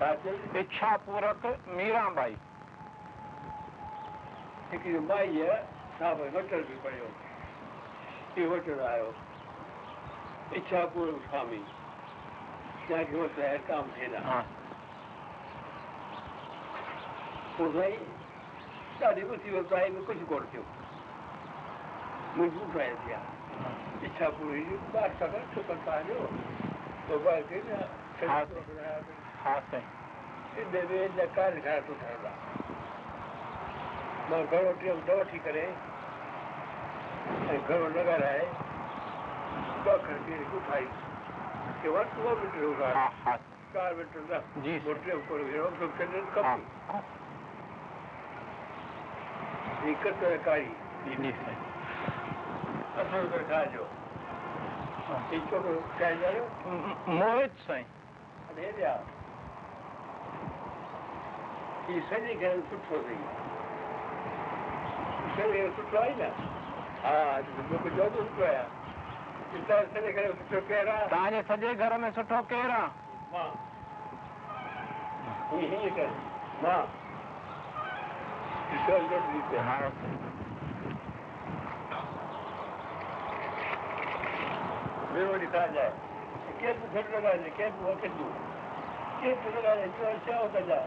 [0.00, 2.38] ઈચ્છાપૂર્વક મીરાબાઈ
[4.70, 5.58] દીકરી માઈએ
[5.98, 7.10] સામે હોટલ બી પડ્યો
[8.36, 9.12] એ હોટલ આવ્યો
[10.52, 11.64] ઈચ્છાપૂર્વક સ્વામી
[12.86, 14.42] ત્યાંથી હોટલ કામ થયેલા
[17.56, 17.98] પોસાઈ
[19.02, 20.64] ॾाढी मुसीबत आई में कुझु कोन थियो
[22.36, 23.20] मजबूर आया थिया
[24.08, 24.62] इच्छा पूरी
[24.94, 26.18] ॿार सां गॾु छुपनि तव्हांजो
[29.41, 29.81] पोइ ॿार खे न हा हा साईं
[30.55, 32.31] सिधे में न कार घर थो ठहंदा
[34.29, 35.61] मां घणो टियों न वठी करे
[37.53, 38.47] ऐं घणो लॻाराए
[39.87, 40.85] ॿ खड़के उठाई
[41.81, 43.35] के वटि उहो मीटर उगाड़ हा हा
[43.73, 46.21] चार मीटर न जी पोइ टे कोन विहो तो छॾे
[61.88, 63.24] he said he can put for thee.
[65.22, 66.22] He said he can put line.
[67.02, 68.64] हाँ मुंहिंजो जो बि सुठो आहे
[69.52, 72.86] चिंता सॼे घर में सुठो केरु आहे तव्हांजे सॼे घर में सुठो केरु। आहे
[73.32, 73.48] माँ
[75.50, 76.08] हीअं हीअं कर
[76.62, 76.82] माँ
[78.74, 79.76] ईश्वर जो जीते हा
[85.12, 85.90] मेरो लिखा जाए।
[86.62, 88.24] केरु घटि लॻाए केरु वक़्तु
[89.20, 90.86] केरु लॻाए जो छा कजाए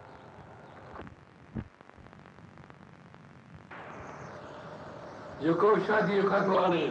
[5.43, 6.85] جيڪو شادي جو کاتو آڻي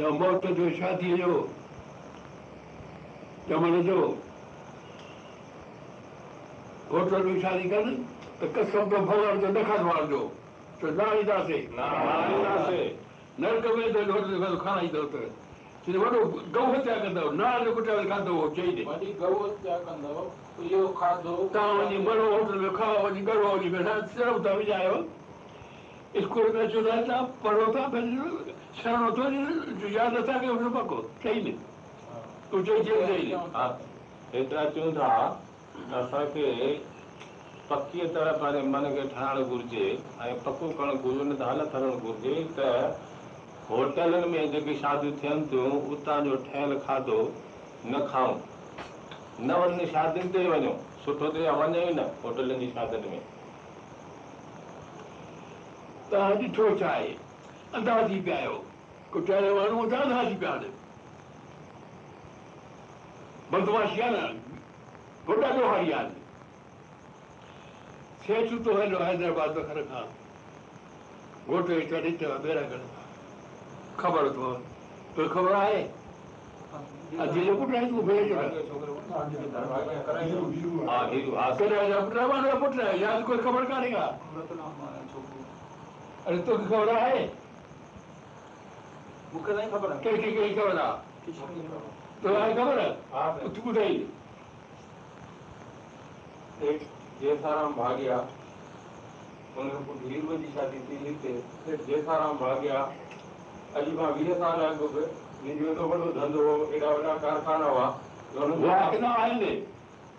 [0.00, 1.46] يا موت جو شاديءَ جو
[3.48, 3.98] چمن جو
[6.90, 7.86] هوٽل ۾ شادي ڪن
[8.40, 9.48] ته قسم تو ڀڳوان جو.
[9.56, 10.22] نه کاڌو آڻجو
[10.80, 11.64] ڇو نه آڻينداسين
[13.38, 15.22] نرڪ ۾ ته کارائيندو ته
[16.02, 16.20] وڏو
[16.54, 20.24] گئو هتيا ڪندؤ نال جو ڪٽيا کاڌو هو چئي ڏي وڏي گئو هتيا ڪندؤ
[20.62, 24.96] اهو کاڌو توهان وڃي مرو هوٽل ۾ کائو وڃي گڙو وڃي ويٺا شرم ٿا وجهايو
[26.16, 28.26] اسڪول ۾ چوندا آهن توهان پڙهو ٿا پنهنجو
[28.82, 31.52] شرڻو ٿو وڃي ياد نٿا ڪيو هن پڪو چئي نه
[32.50, 33.66] تون چئي چئي چئي ها
[34.34, 35.10] هيترا چئون ٿا
[36.00, 36.46] اسان کي
[37.68, 39.86] پڪيءَ طرح پنهنجي من کي ٺاهڻ گهرجي
[40.28, 42.68] ۽ پڪو ڪرڻ گهرجي نه ته حالت هلڻ گهرجي ته
[43.70, 47.22] هوٽلن ۾ جيڪي شاديون ٿين ٿيون اتان جو ٺهيل کاڌو
[47.94, 48.38] نه کائون
[49.48, 53.26] نه وڃ شادين تي وڃو سٺو ته وڃو ئي نه هوٽلن جي شادين ۾
[56.10, 57.10] توهان ڏٺو ڇا آهي
[57.78, 58.56] اندازي پيا آهيو
[59.14, 60.72] ڪٽيا ماڻهو ته اندازي پيا آهن
[63.52, 64.24] بدمعاشي آهي نه
[65.28, 66.10] وڏا ڏوهاري آهن
[68.26, 70.06] سيٺ ٿو هليو حيدرآباد کر کان
[71.48, 72.88] گهوٽ کي چڙهي اٿو بيراڳڙهه
[74.02, 74.48] خبر اٿو
[75.14, 75.80] توکي خبر آهي
[77.24, 77.42] آهي
[82.62, 84.06] پٽ آهي ياد ڪوئي خبر ڪانهي ڪا
[86.28, 87.20] اري توکي خبر آهي
[89.32, 90.96] مون کي نه خبر ڪنهن کي ڪهڙي خبر آهي
[92.22, 92.80] توکي آهي خبر
[93.12, 93.22] ها
[93.54, 93.96] تون ٻڌائي
[96.62, 96.80] ايڪ
[97.20, 98.18] جيسارام ڀاڳيا
[99.56, 101.32] ان کي پوءِ هيرئ جي شادي ٿي هتي
[101.64, 102.78] سيٺ جيسارام ڀاڳيا
[103.76, 105.08] اڄ کان ويهه سال اڳ به
[105.42, 107.86] منهنجو ايڏو وڏو ڌنڌو هو ايڏا وڏا ڪارخانا هئا
[109.16, 109.44] آهن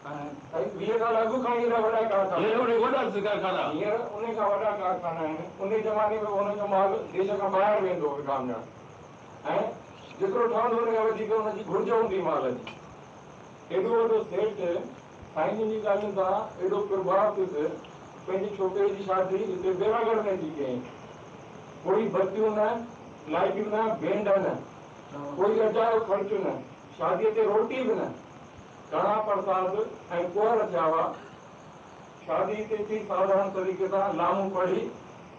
[0.06, 3.64] ويهه سال اڳ کان ئي ايڏا وڏا ڪارخانا هي هوڏي وڏا ڪارخانا.
[3.72, 7.82] هينئر ان کان وڏا ڪارخانا آهن ان زماني ۾ ان جو مال ديش کان ٻاهر
[7.86, 8.62] ويندو وڪامجڻ
[9.54, 9.60] ۽
[10.20, 12.64] جيترو ٺهندو ان کان وڌيڪ هن جي گهرج هوندي مال جي.
[13.74, 14.64] ايڏو وڏو سيٺ
[15.34, 17.36] سائين جي ڳالهين سان ايڏو پرڀاوت
[18.26, 20.80] پنهنجي ڇوڪري جي شادي هتي بيراڳڙهه ۾ ٿي ڪيئين
[21.84, 22.70] ڪوئي بتيون نه
[23.36, 24.56] لائيٽيون نه بينڊ نه
[25.38, 26.58] ڪوئي اجايو خرچ نه
[26.98, 28.10] شاديءَ تي روٽي به نه
[28.92, 29.76] ڪڙا پرساد
[30.20, 31.06] ۽ ڪنور ٿيا هئا
[32.26, 34.82] شادي هتي ٿي ساڌارڻ طريقي سان لامو پڙهي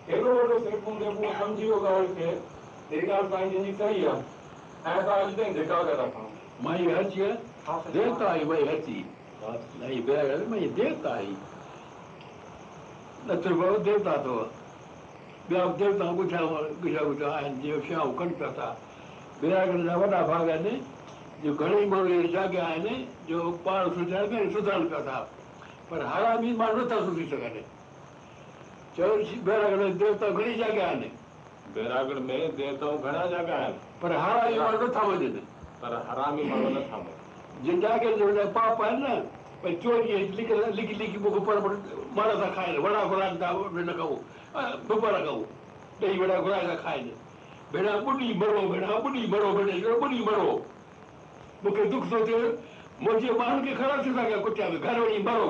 [0.08, 2.28] هيڏو وڏو هوندي به اهو سمجهي ويو ڳالهه کي
[2.90, 4.22] هيءَ ڳالهه سائين جن جي صحيح آهي
[4.84, 6.06] ۽ اسان اڄ تائين ڌڪا ٿا.
[6.14, 6.30] کائون
[6.66, 11.34] مان اها آهي ديوتا آئي ڀئي بيراڳڙهه ۾ ديوتا آئي
[13.26, 14.38] نه ته بابا ديوتا اٿو
[15.48, 16.40] ٻيا به ديوتا گڇا
[16.84, 18.68] گڇا گڇا آهن جيئن شيون ڪن پيا ٿا
[19.40, 20.66] بيراڳڙهه جا وڏا ڀاڳ آهن
[21.42, 22.86] جو گهڻيئي ماڻهو اهڙا جاڳيا آهن
[23.28, 25.18] جو پاڻ سڌارڻ پيا سڌارڻ پيا ٿا.
[25.88, 27.56] پر هرامي ماڻهو نٿا سڌي سگهن.
[29.46, 31.02] بيراڳڙهه ۾ ديوتا گهڻي جاڳيا آهن.
[31.74, 33.74] بيراڳڙهه ۾ ديوتائون گهڻا جڳهه آهن.
[34.00, 35.36] پر هرامي ماڻهو نٿا وڃن
[35.80, 37.16] پر هرامي ماڻهو نٿا مڃن.
[37.64, 38.26] جن جاڳي جو
[38.58, 39.14] پاپ آهن نه
[39.62, 41.56] ڀئي چوري لکي لکي مون کي پر
[42.18, 44.18] مار ٿا کائين وڙا گهرائن ٿا نه ڪيون
[44.88, 45.44] بپر ڪيون
[46.00, 47.08] ڏهي وڙا گهرائي ٿا کائين.
[47.72, 49.68] ڀيڻا ٻڏي مرو ڀيڻا ٻڏي مرو ڀيڻ
[50.02, 50.46] ٻڏي مرو
[51.62, 52.36] مون کي دک ٿو ٿئي
[53.04, 55.46] منهنجي ٻارن کي خراب ٿي ڪيا ڪٽيا ۾ گهر وڃي مرو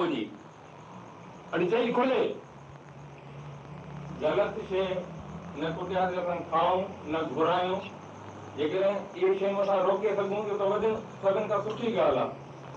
[0.00, 0.22] وڃي
[1.52, 2.22] هاڻي چئي کولي.
[4.22, 4.90] غلط شيءِ
[5.60, 7.80] نه ڪٽيا اسان کائون نه گهرايون
[8.56, 10.84] جيڪڏهن اهي شيون اسان روڪي سگهون ته وڌ
[11.22, 12.32] سڀني کان سٺي ڳالهه آهي.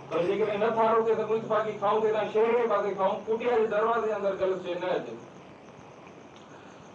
[0.10, 3.60] پر جيڪڏهن نٿا روڪي سگهون ته باقي کائون ته توهان شهر جي پاسي کائون ڪٽيا
[3.60, 5.16] جي دروازي اندر غلط شيءِ نه اچي.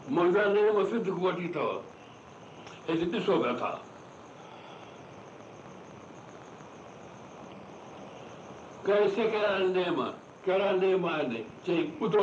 [0.08, 0.42] منهنجا
[0.90, 1.68] سڌ وٺي اٿو.
[2.88, 3.72] هتي ڏسو پيا ٿا
[8.84, 9.98] ڪيسي ڪهڙا نيم
[10.44, 11.32] ڪهڙا نيم آهن
[11.64, 12.22] چئي ٻڌو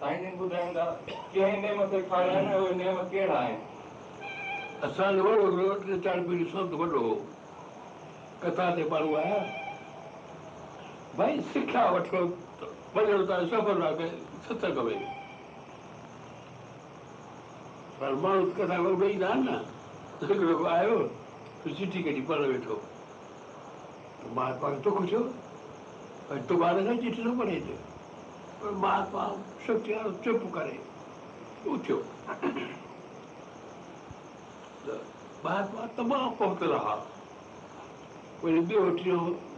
[0.00, 0.86] سائين جن ٻڌائيندا
[1.34, 3.58] ڪنهن نيم تي آهن اهي نيم ڪهڙا آهن
[4.88, 7.14] اسان جو وڏو هڪڙو ٽي چار پيڙهي سنت وڏو هو
[8.42, 9.38] ڪٿا تي ماڻهو آيا
[11.22, 12.24] ڀائي سکيا وٺو
[12.96, 14.10] وڃڻو ته سفر آهي
[14.48, 15.00] ستسنگ ۾
[17.98, 19.56] پر ماڻهو ڪٿا ويهي آهن نه
[20.20, 22.84] ته هڪڙو آيو ته چٺي ڪڍي پڙهه ويٺو
[24.20, 25.22] ته مهاتما کي دک ٿيو
[26.28, 27.32] ڀئي دباري سان چٺي نه
[27.66, 27.76] ٿو.
[28.60, 29.24] پر مهاتما
[30.24, 30.78] چپ ڪري.
[31.66, 31.98] اٿيو
[34.86, 34.94] ته
[35.44, 36.28] مهاتما تمام
[36.74, 36.96] رها.
[38.42, 38.82] وري ٻيو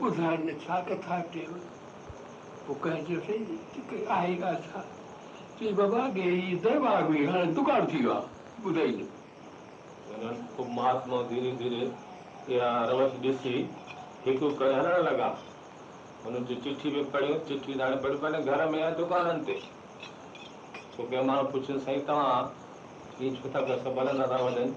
[0.00, 1.52] ٻڌائين ڇا ڪٿا ڪيو
[2.66, 3.42] پوءِ ڪنهن چيوسين
[3.90, 4.97] ڪه آهي ڳالهه ڇا
[5.58, 7.98] چئي بابا ڪي هيءَ درٻار هئي هاڻي دڪان ٿي.
[8.02, 8.26] ويو آهي
[8.64, 9.06] ٻڌائي نه
[10.14, 13.54] انهن پوءِ مهاتما ڌيري ڌيري اها روس ڏسي
[14.26, 15.30] هڪ ڪهڻ لڳا
[16.26, 19.58] هن جي چٺي به پڙهيو چٺي هاڻي پڙهي پڙهي گهر ۾ آهي دڪانن تي
[20.94, 22.44] پوءِ ڪنهن ماڻهو پڇيو سائين توهان
[23.18, 24.68] هيئن ڇو ٿا ڪيو سڀ هلندا ٿا وڃن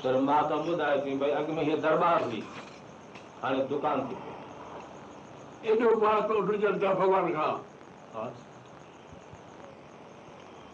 [0.00, 2.42] پر مهاتما ٻڌائي ٿي ڀئي اڳ ۾ هيءَ درٻار هئي
[3.44, 4.16] هاڻي دڪان ٿي
[5.68, 8.44] ايڏو ڀڳوان کان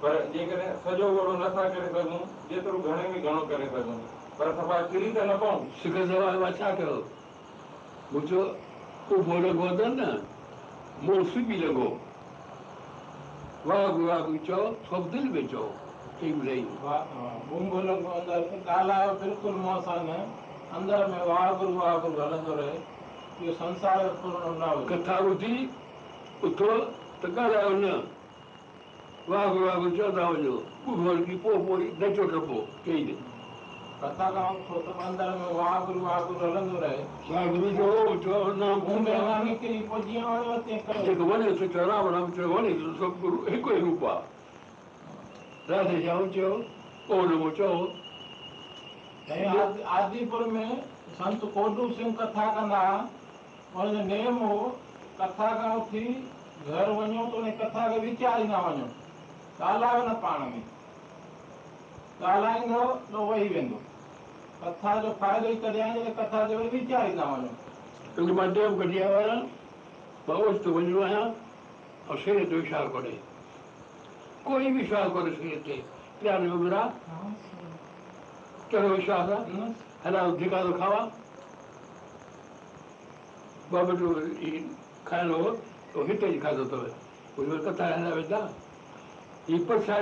[0.00, 4.00] پر جيڪڏهن سڄو اوڙو نٿا ڪري سگهون جيترو گهڻي ۾ گهڻو ڪري سگهون.
[4.38, 5.58] پر صفا ڪري ته نه پئون.
[5.82, 6.96] سک سواءِ مان ڇا ڪيو؟
[8.12, 8.42] منهنجو
[9.10, 10.08] اڀو لڳو ته نه؟
[11.04, 11.88] مون سبي لڳو
[13.68, 15.68] واهه واهه چئو سڀ دل ۾ چئو
[18.66, 20.18] ڳالهايو بلڪل سان نه.
[20.76, 22.76] اندر ۾ واهگر واهگر هلندو رهي.
[23.40, 24.84] اهو سنسار جو پورڻ نه هجي.
[24.90, 25.56] ڪٿا ٻڌي
[26.44, 26.70] اٿو
[27.20, 27.94] ته ڳالهايو نه
[29.28, 30.56] واهه واهه چوندا وڃو
[30.88, 33.14] اڀو ڪه پوءِ پوءِ نچو ٽپو چئي نه
[34.00, 37.88] ڪٿا ڪيون ڇو ته اندر ۾ واهگر واهگر هلندو رهي واهگر جو
[38.24, 42.08] چئو نام منهنجي اڃا نڪري پوءِ جيئن وڻيو تيئن ڪيو جيڪو وڃي ٿو چئو رام
[42.16, 44.24] رام چئو وڃي ٿو سڀ گرو هڪ ئي روپ آهي
[45.70, 46.52] راڌي شيام چئو
[47.10, 47.78] او نمو چئو
[49.36, 50.66] ۽ آدي- آديپور ۾
[51.18, 52.82] سنت ڪوڊو سنگهه ڪٿا ڪندا
[53.76, 54.60] هن جو نيم هو
[55.18, 56.04] ڪٿا کان اٿي
[56.68, 58.86] گهر وڃو ته ان ڪٿا کي وچاريندا وڃو
[59.58, 60.60] ڳالهايو نه پاڻ ۾
[62.20, 62.80] ڳالهائيندو
[63.12, 63.78] ته وهي ويندو
[64.62, 67.50] ڪٿا جو فائدو ئي تڏهن آهي ڪٿا جو وري ويچاريندا وڃو
[68.16, 69.40] ڪيونڪه مان ڊيم ڪڍي آيو آهيان
[70.28, 71.28] مان اوچتو وڃڻو آهيان
[72.14, 73.16] ۽ سر تي وشواس ڪونهي
[74.46, 75.76] ڪوئي وشواس ڪونهي سر تي
[76.20, 76.82] پيار ۾ ملا
[78.70, 79.70] ڪهڙو وشواس آهي
[80.04, 81.06] هلا جيڪا ٿو کاوان
[83.70, 84.00] ٻه منٽ
[85.08, 85.50] کائڻو هو
[86.08, 88.40] هتي ئي کاڌو اٿو ڪٿا هلائي ويندا
[89.54, 89.92] ಇಪ್ಪತ್ತು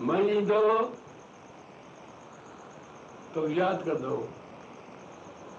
[0.00, 0.60] मई दो
[3.34, 4.14] तो याद कर दो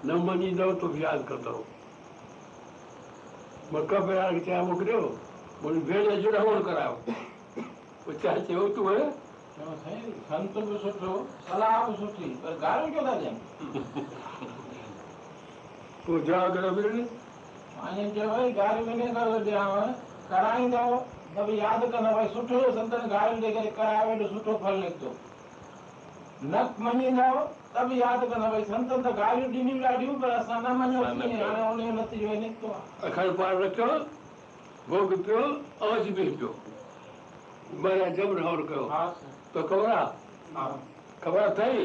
[0.06, 1.52] न मनी दो तो याद कर दो
[3.74, 5.00] मक्का पे आग चाहे मोकरियो
[5.62, 6.96] बोले भेड़ जुड़ा होल कराओ
[8.06, 9.10] वो चाहे से हो तू है
[10.30, 11.14] संत भी सुठो
[11.48, 13.36] सलाह भी सुठी पर गाल क्यों था जाए
[16.06, 17.04] तू जा कर भेड़
[17.82, 19.82] ماني چيو ڀئي گاريون ان ڪري ڏيانو
[20.30, 20.84] ڪرائيندو
[21.34, 25.10] ته به ياد ڪندؤ ڀئي سٺو سنتن گاريون ڏيئي ڪري ڪرايو ايڏو سٺو ڦل نڪتو
[26.52, 27.40] نه مڃيندو
[27.74, 30.72] ته به ياد ڪندؤ ڀئي سنتن ته گاريون ڏنيون ڏاڍيون پر اسان نه
[31.20, 33.90] ڪيئن؟ هاڻي ان جو نتيجو نڪتو آهي اکر پار رکيو
[34.90, 35.42] ڀوڳ پيو
[35.88, 36.50] اوج به پيو
[37.82, 38.84] معنيٰ جبر هوڻ ڪيو
[39.52, 40.70] تو خبر آهي
[41.24, 41.82] خبر اٿئي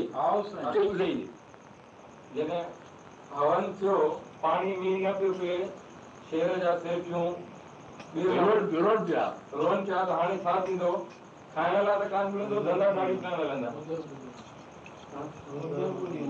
[2.35, 2.65] جڏهن
[3.41, 3.97] هون ٿيو
[4.41, 5.57] پاڻي مينهن نه پيو پئي
[6.29, 7.33] شير جا سيٺيون
[8.15, 10.91] روڊ روڊ پيا روهن پيا ته هاڻي ڇا ٿيندو
[11.55, 13.69] کائڻ لاءِ ته ڪانه ملندو ڌنڌا ڏاڙهي ڪانه هلندا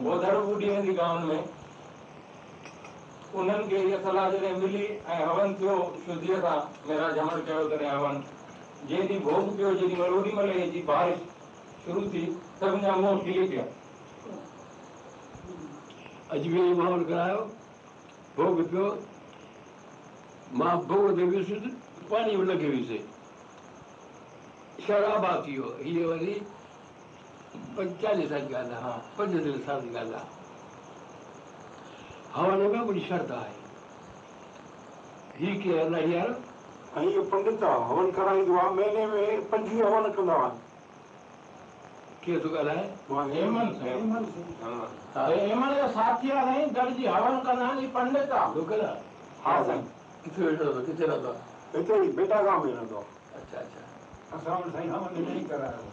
[0.09, 1.37] اوڌر ٻڏي ويندي گانون ۾
[3.37, 4.85] انهن کي اها صلاح جڏهن ملي
[5.15, 5.73] ۽ هون ٿيو
[6.05, 6.59] شڌيءَ سان
[6.91, 8.15] ميرا جمڻ ڪيو تڏهن هون
[8.87, 11.17] جنهن ڏينهن ڀوڳ پيو جيڏي مهل اوڏي مهل جي بارش
[11.83, 12.23] شروع ٿي
[12.59, 13.65] سڀني جا منهن کلي پيا
[16.37, 17.41] اجمير ماحول ڪرايو
[18.37, 18.87] ڀوڳ پيو
[20.53, 21.49] مان ڀوڳ تي ويس
[22.09, 22.91] پاڻي ۾ لڳي ويس
[24.87, 26.33] شرابا ٿي ويو هيءَ وري
[27.75, 30.27] پنجچاليهه سال جي ڳالهه آهي ها پنجٽيهه سال جي ڳالهه آهي.
[32.35, 33.55] هون ۾ منهنجي شرط آهي.
[35.39, 36.31] هيءَ ڪيئن الاهي يار؟
[36.95, 40.49] ۽ اهو پنڊت آهي هون ڪرائيندو آهي مهيني ۾ پنجويهه هون ڪندا هئا
[42.23, 44.01] ڪيئن ٿو ڳالهائي؟ مان هيمنت سائين
[44.63, 45.27] ها.
[45.27, 48.49] هيمنت جو ساٿي آهي سائين گڏجي هون ڪندا آهن پنڊت آهي.
[48.87, 48.97] آهي.
[49.45, 49.85] ها سائين
[50.27, 53.07] ڪٿي ويٺو اٿو ڪٿي رهندو آهي هتي ئي بيٽا گانو ۾ رهندو آهي
[53.37, 53.81] اڇا اڇا
[54.35, 55.83] اسان سائين هون ئي ڪرايو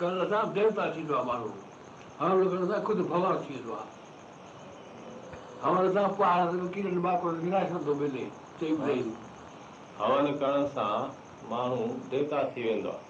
[0.00, 1.50] ڪرڻ سان ديوتا ٿيندو آهي ماڻهو
[2.20, 3.88] هون ڪرڻ سان خود ڀڳوان ٿي ويندو آهي
[5.62, 6.40] هون سان پهاڙ
[6.74, 8.26] ڪرن باڪو وناش ٿو ملي
[8.60, 9.00] چئي ٻڌائي
[10.00, 10.96] هون ڪرڻ سان
[11.50, 13.04] ماڻهو ديوتا ٿي ويندو آهي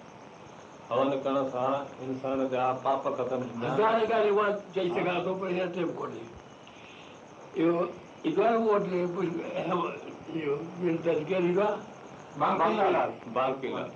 [0.89, 1.73] هون ڪرڻ سان
[2.07, 4.03] انسان جا پاپ ختم ٿيندا آهن.
[4.73, 6.23] چئي سگهان ٿو پر هينئر ٽائيم ڪونهي
[7.61, 7.87] اهو
[8.23, 9.27] Itulah buat ni pun
[10.81, 11.77] mintas ke juga.
[12.37, 13.11] Bangkilan.
[13.33, 13.89] Bangkilan.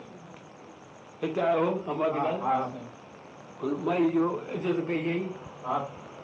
[1.22, 2.74] Kita हो हमारे पास
[3.62, 5.22] मैं जो इधर पे गई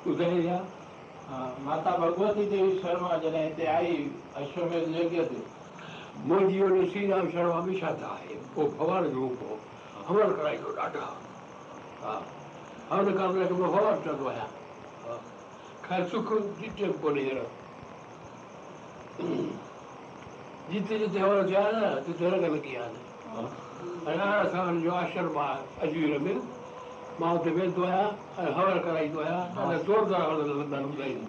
[0.06, 0.58] उधर जा
[1.66, 5.44] માતા ભગવતી દેવી શર્મા જેને તે આવી અશ્વમેધ યજ્ઞ હતી
[6.26, 9.58] મોદીઓને શ્રીરામ શર્મા હંમેશા થાય ઓ ફવાર લોકો
[10.08, 11.12] હમર કરાઈ ગયો ડાટા
[12.04, 12.22] હા
[12.92, 15.20] હવે કામ લાગે ફવાર ચડવાયા
[15.84, 17.50] ખર્ચું કોઈ જીતે કોને જરા
[20.72, 23.48] جتي جتي هون ٿيا نه تتي رنگ لڳي ويا آهن.
[24.08, 25.58] ۽ هاڻي اسان جو آشرم آهي
[25.88, 26.36] اجمير ۾.
[27.20, 28.12] مان هتي ويندو آهيان
[28.44, 31.28] ۽ هون ڪرائيندو آهيان زوردار هون لڳندا ٻڌائيندو.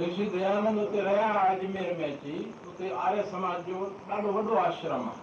[0.00, 2.36] رشي ديانند اتي رهيا اجمير ۾ اچي.
[2.68, 3.76] اتي آريه سماج جو
[4.08, 5.20] ڏاڍو وڏو آشرم آهي.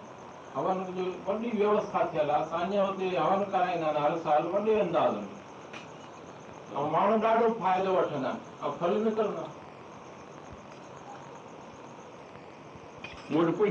[0.56, 2.42] هون جو وڏي ويوسٿا ٿيل آهي.
[2.42, 5.26] اسان جي هتي هون ڪرائيندا آهن هر سال وڏي انداز ۾.
[6.76, 8.40] ۽ ماڻهو ڏاڍو فائدو وٺندا آهن.
[8.62, 9.44] ۽ ڦل نڪرندا
[13.30, 13.70] مون وٽ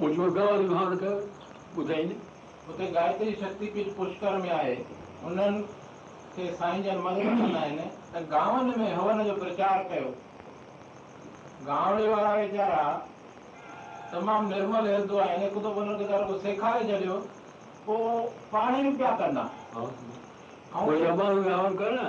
[0.00, 1.14] منهنجو هون ڪيو
[1.76, 2.16] ٻڌائيندي
[2.68, 4.76] اتي گايتري شڪتپيٺ پشڪر ۾ آهي.
[5.26, 5.54] انهن
[6.34, 7.78] کي سائين جن مدد ڪندا آهن.
[8.12, 10.08] ته گانون ۾ هون جو پرچار ڪيو.
[11.68, 12.84] گانو وارا ويچارا
[14.12, 17.16] تمام نرمل هلندو آهي هڪ دفعو هن کي در سيکاري ڇڏيو.
[17.84, 18.02] پوءِ
[18.52, 19.44] پاڻي به پيا ڪندا.
[19.74, 19.76] ۽
[21.10, 22.08] اماڻهو هون ڪر نه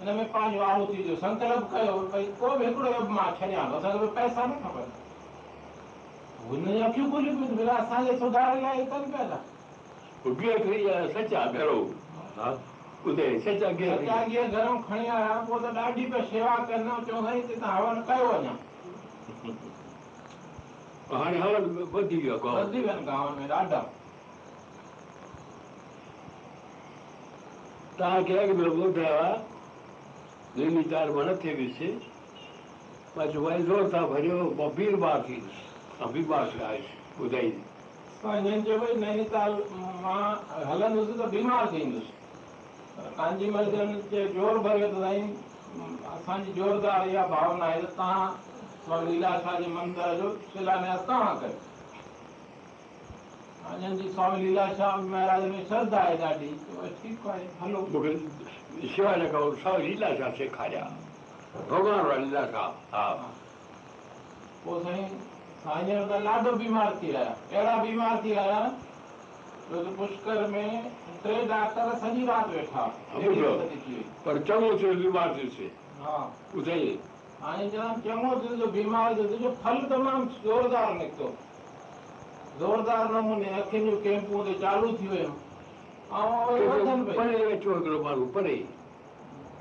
[0.00, 3.76] هن ۾ پنهنجو آهت جو سنڪلپ ڪيو ڀئي ڪو به هڪڙو ايب مان ڇڏيان ٿو
[3.76, 4.86] اسان کي ڀئي پئسا نه کپن
[6.48, 9.38] هن جي اکيون کليون پيون بنا اسان جي سڌار لاءِ ڪن پيا ٿا
[10.40, 10.80] ٻيو ٿوري
[11.14, 11.78] سچا ڀيرو
[12.36, 12.48] ها
[13.04, 16.80] ٻڌي سچا ڪيئن سچا جيئن گهر ۾ کڻي آيا پوءِ ته ڏاڍي پيا شيوا ڪن
[17.08, 18.54] چوندا سائين هتي توهان هون ڪيو اڃا
[21.24, 21.62] هاڻي هون
[21.96, 23.82] وڌي ويو آهي وڌي ويا آهن گانون ۾ ڏاڍا
[27.98, 29.55] توهان کي اڳ ۾ ٻڌايو آهي
[30.56, 31.54] مان نه ٿئي
[34.58, 35.56] مان بيربار ٿيندس
[37.18, 37.50] ٻڌائي
[38.22, 39.52] پنهنجن چيو نينيتال
[40.02, 40.36] مان
[40.70, 42.06] هلندس ته بيمار ٿيندس
[43.18, 45.28] ڪانجي مرجن جي زور ڀريو ته سائين
[46.14, 48.30] اسان جي زوردار اها ڀاونا آهي ته توهان
[49.08, 51.75] ليلا شاهه جي مندر جو شلانياس توهان ڪيو
[53.66, 56.50] پنهنجن جي سوامي ليلا شاهه مهاراج ۾ شرڌا آهي ڏاڍي.
[56.64, 57.46] چيو ٺيڪ آهي.
[57.62, 57.80] هلو.
[57.92, 60.82] مون کي شيوا نه ڪيو سائين ليلا ڇا سيکاريا
[61.70, 63.06] ڀڳوان وارا ليلا ڇا ها.
[64.64, 65.08] پوءِ سائين
[65.64, 68.60] سائين ته ڏاڍو بيمار ٿي آيا اهڙا بيمار ٿي آيا
[69.70, 70.64] جو ته پشڪر ۾
[71.22, 72.84] ٽي ڊاڪٽر سڄي رات ويٺا.
[73.14, 73.50] ايڏي ٻڌو.
[73.50, 74.04] حالت ٿي وئي.
[74.24, 75.58] پر چڱو ٿيو بيمار ٿيس
[76.04, 76.16] ها.
[76.54, 76.98] ٻڌائي
[77.42, 81.28] هاڻي چون چڱو ٿيو جو بيمار ٿيو تنهنجو ڦل تمام زوردار نڪتو
[82.58, 85.32] زوردار نموني اکين جون ڪيمپون تي چالو ٿي ويون
[86.18, 88.56] ۽ اهي وڌن پئي پري ويٺو هڪڙو ماڻهو پري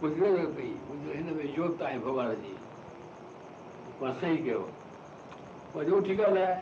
[0.02, 2.54] ٻڌي نه پئي ٻڌو هن ۾ جوت آهي ڀڳوان جي
[4.02, 4.62] مان صحيح ڪيو
[5.75, 6.56] مان جو ٺيڪ ڳالهائي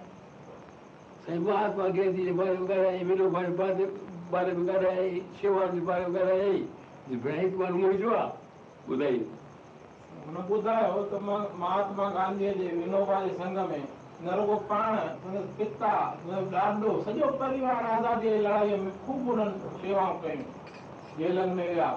[1.26, 3.88] سائين مهاتما گانڌي جي باري ۾ ڳالهائي ونو ڀائي باري
[4.36, 6.62] باري ۾ ڳالهائي شيوا جي باري ۾ ڳالهائي
[7.24, 8.32] ڀيڻ ماڻهو منهنجو آهي
[8.88, 9.20] ٻڌائي
[10.28, 13.84] هن ٻڌايو ته مان مهاتما گانڌيءَ جي ونوبا جي سنگ ۾
[14.26, 14.92] نه رڳو پاڻ
[15.24, 15.94] هن جو پتا
[16.52, 19.52] ڏاڏو سڄو پريوار آزاديءَ جي لڙائيءَ ۾ خوب هنن
[19.82, 20.44] شيوائون ڪيون
[21.18, 21.90] جيلن ۾ ويا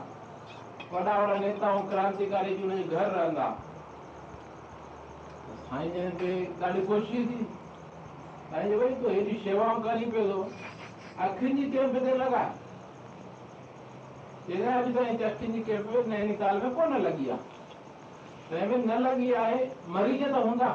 [0.92, 2.52] وڏا وڏا نيتائون ڪرانتڪاري
[2.92, 3.46] گهر رهندا
[5.68, 7.40] سائين جن کي ڏاڍي خوشي ٿي
[8.50, 10.40] سائين جو ڀئي تون هيڏي شيوائون ڪري پيو ٿو
[11.28, 12.50] اکين جي ڪيمپ تي لڳائي
[16.14, 17.40] نينيتال ۾ ڪونه لڳي آهي
[18.50, 19.64] تنهن ۾ نه لڳي آهي
[19.94, 20.70] مريض ته هوندا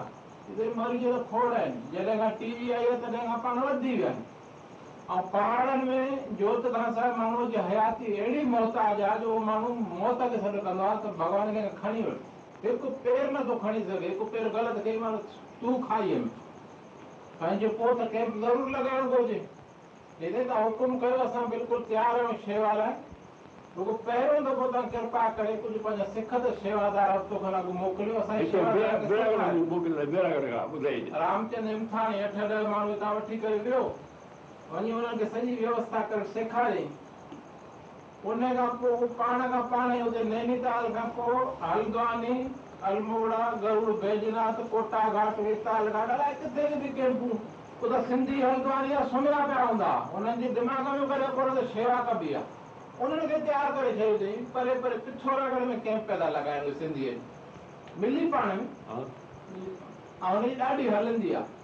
[0.57, 4.29] त खोड़ आई आहे तॾहिं खां पाण वधी विया आहिनि
[5.11, 10.21] ऐं पहाड़नि में जोत खां सवाइ माण्हूअ जी हयाती अहिड़ी मोहताज आहे जो माण्हू मौत
[10.33, 14.25] खे सॾु कंदो आहे त भॻवान खे खणी वठि हिकु पेर नथो खणी सघे हिकु
[14.35, 15.19] पेर ग़लति कई माण्हू
[15.61, 16.29] तूं खाईअ में
[17.41, 19.39] पंहिंजो पोइ त कैंप ज़रूरु लॻाइणो घुरिजे
[20.21, 22.93] हिते तव्हां हुकुम कयो असां बिल्कुलु तयारु आहियूं शेवा लाइ
[23.77, 28.15] रुगो पहिरियों दफ़ो तव्हां कृपा करे कुझु पंहिंजा सिख। त शेवादार हफ़्तो खनि अॻु मोकिलियो
[28.21, 28.45] असांजी
[31.21, 33.83] रामचंद इम्थाणी अठ ॾह माण्हू हितां वठी करे वियो
[34.73, 36.91] वञी हुननि खे सॼी व्यवस्था करे सेखारियईं
[38.31, 42.35] उन खां पोइ हू पाण खां पाण ई हुते नैनीताल खां पोइ हल्द्वानी
[42.91, 47.33] अल्मोड़ा गरुड़ बैजनाथ कोटा घाट वेताल घाट अलाए किथे किथे कैंपूं
[47.83, 52.59] उते सिंधी हल्द्वानी जा सुम्हिया पिया हूंदा हुननि जे दिमाग़ में करे शेवा कबी आहे
[53.01, 57.11] उन्हनि खे तयारु करे छॾियो अथई परे परे पिथोरागढ़ में कैंप पिया था लॻाइनि सिंधीअ
[57.11, 58.97] जी मिली पाण में हा।
[60.23, 61.59] ऐं हुनजी ॾाढी हलंदी आहे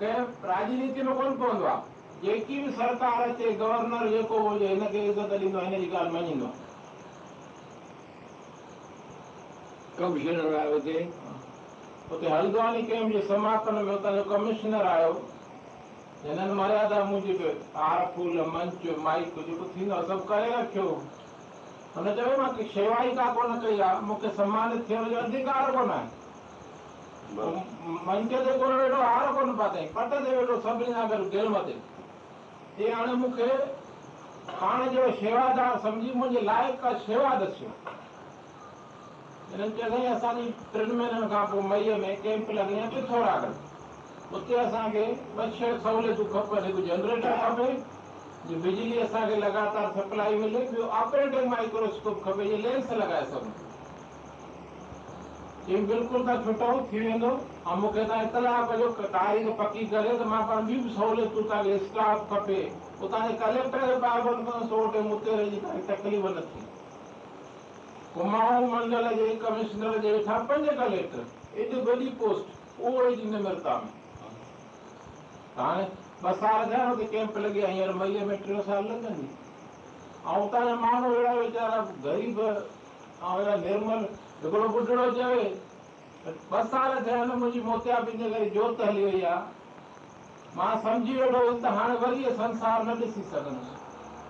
[0.00, 5.32] कंहिं राजनीति में कोन पवंदो आहे जेकी बि सरकार अचे गवर्नर जेको हुजे हिनखे इज़त
[5.32, 6.64] ॾींदो आहे हिन जी ॻाल्हि मञींदो आहे
[9.98, 10.98] कमिश्नर आयो हुते
[12.12, 15.12] उते हल्द्वानी कैंप जे समापन में उतां जो कमिश्नर आयो।
[16.24, 17.40] هنن مريادا موجب
[17.74, 20.86] هار ڦول منچ مائيڪ جيڪو ٿيندو آهي سڀ ڪري رکيو
[21.96, 25.18] هن چيو مان ڪه شيوا ئي ڪا ڪونه ڪئي آهي مون کي سمانت ٿيڻ جو
[25.20, 26.08] اڌڪار ڪونه آهي
[28.06, 31.76] منچ تي ڪونه ويٺو هار ڪونه پاتئي پٽ تي ويٺو سڀني سان گڏ گيم تي
[32.78, 33.50] هي هاڻي مون کي
[34.56, 37.70] پاڻ جو شيوادار سمجهي منهنجي لائق ڪا شيوا دسيو
[39.52, 43.65] هنن چيو سائين اسان جي ٽن مهينن کان پوءِ مئيءَ ۾ ڪيمپ لڳي آهي پٿوراگڙهه
[44.34, 45.04] उते असांखे
[45.38, 47.72] ॿ छह सहूलियतूं खपनि, हिकु जनरेटर खपे,
[48.48, 53.50] जो बिजली असांखे लॻातार सप्लाई मिले, ॿियो ऑपरेटिंग माइक्रोस्कोप खपे, जे लेंस लॻाए सघूं।
[55.66, 57.30] चई बिल्कुलु तव्हां छुटो थी वेंदो,
[57.68, 61.78] ऐं मूंखे तव्हां इतलाह कजो तारीख़ पकी करे, त माँ पाण ॿियूं बि सहूलियतूं तव्हांखे
[61.78, 62.60] स्टाफ खपे।
[63.00, 66.64] पोइ तव्हांजे कलेक्टर खे पाबंद कंदो सौ टे मुते जी तव्हांखे तकलीफ़ न थी।
[68.14, 74.05] कुमाऊं मंडल जे कमिश्नर जे हेठां पंज कलेक्टर एॾी वॾी पोस्ट उहो एॾी निमिरता में।
[75.58, 75.84] هاڻي
[76.22, 79.28] ٻه سال ٿيا هتي ڪيمپ لڳي آهي هينئر مئيءَ ۾ ٽيون سال لڳندي
[80.34, 82.50] ۽ اتان جا ماڻهو اهڙا ويچارا غريب ۽
[83.28, 84.02] اهڙا نرمل
[84.42, 85.46] هڪڙو ٻڍڙو چوي
[86.50, 89.56] ٻه سال ٿيا آهن منهنجي موتيابند جي ڪري جوت هلي وئي آهي
[90.58, 93.68] مان سمجهي ويٺو هيس ته هاڻي وري اهو سنسار نه ڏسي سگهندس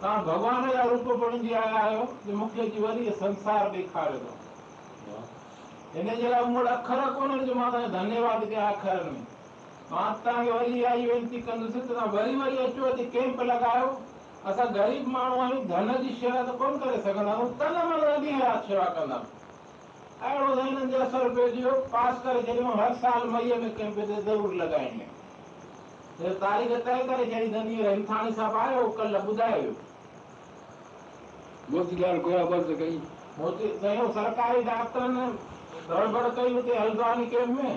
[0.00, 4.20] توهان ڀڳوان جا روپ بڻجي آيا آهيو جو مون کي اچي وري اهو سنسار ڏيکاريو
[4.32, 5.20] اٿو
[5.94, 9.16] هن جي لاءِ مون وٽ اکر ڪونه آهن جو مان توهان جو ڌنيواد ڪيان اکرن
[9.18, 9.36] ۾
[9.90, 13.42] مان توهان کي وري اها ئي وينتي ڪندس ته توهان وري وري اچو هتي ڪيمپ
[13.51, 13.90] لڳايو
[14.53, 18.42] اسان غريب ماڻهو آهيون ڌن جي شيوا ته ڪونه ڪري سگهندا آهيون تن من ڏينهن
[18.46, 19.18] رات شيوا ڪندا
[20.22, 23.96] اهڙو ته هنن جي اثر پئجي ويو پاس ڪري ڇڏيو هر سال مئيءَ ۾ ڪيمپ
[24.12, 25.07] تي ضرور لڳائيندا
[26.20, 29.75] آهيون تاريخ طئي ڪري ڇڏي اٿن اهو همٿاڻي صاحب آيو ڪلهه ٻڌايو ويو
[31.75, 32.96] موتيلال ڪويا بند ڪئي
[33.38, 35.14] مودي چيون سرڪاري ڊاڪٽرن
[35.90, 37.77] گڙٻڙ ڪئي هتي هلدواني ڪيمپ ۾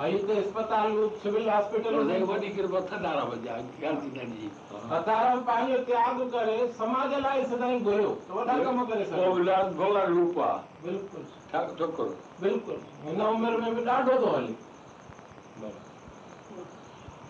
[0.00, 4.46] ڀئي هتي اسپتال سول هاسپيٽل هن کي وڏي ڪرپا ٿڌارا وڄا ڳالهه ٿي ننڍي
[4.92, 10.06] هٿارم پنهنجو تياڳ ڪري سماج لاءِ سدائين گهريو ته وڏا ڪم ڪري سگهو موتيلال ڀڳوان
[10.18, 14.54] روپ آهي بلڪل ڇا ڇوڪرو بلڪل هن عمر ۾ به ڏاڍو ٿو هلي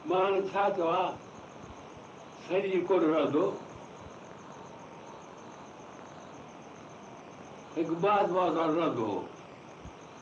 [0.09, 1.09] مان هاڻي ڇا چوان
[2.44, 3.44] شرير ڪونه رهندو
[7.74, 9.18] هڪ مهاتما سان رهندو هو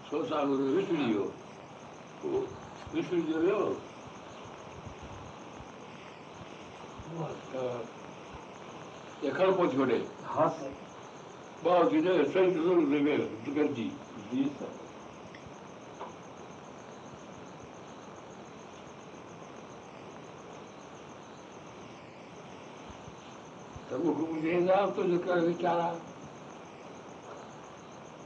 [0.08, 1.28] سو سال وسري ويو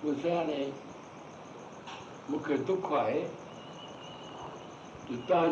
[0.05, 0.46] ويچار
[2.28, 3.20] مون کي دک آهي
[5.08, 5.50] توهان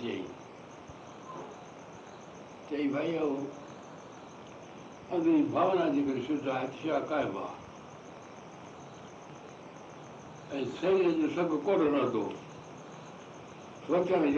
[0.00, 0.16] جي
[2.70, 3.12] چئي ڀائي
[5.52, 6.00] ڀاونا جي
[11.36, 11.50] سڀ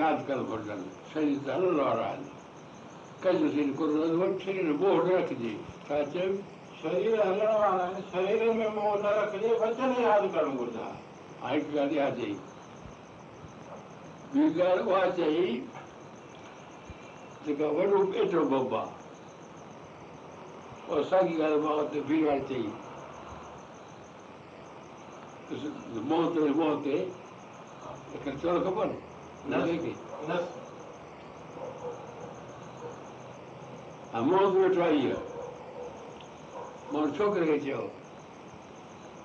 [0.01, 0.81] ياد ڪرڻ گهرجن
[3.23, 3.49] ڪنهن
[4.79, 5.53] جو رکجي
[5.89, 10.83] ڇا چيو شرير هلڻ وارا آهن شرير ۾ موهه نه رکجي وچن ياد ڪرڻ گهرجي
[10.83, 10.91] ها
[11.53, 12.35] هڪ ڳالهه اها چئي
[14.33, 15.47] ٻي ڳالهه اها چئي
[17.47, 18.83] جيڪا وڏو ايترو بم آهي
[20.91, 22.69] اها ساڳي ڳالهه مان هتي بيروار چئي
[26.11, 26.97] موهه تي موهه تي
[28.43, 28.55] چوڻ
[30.29, 30.39] نه
[34.29, 35.38] موهه ويٺو آهي هيءَ
[36.93, 37.81] مان ڇوڪري کي چيو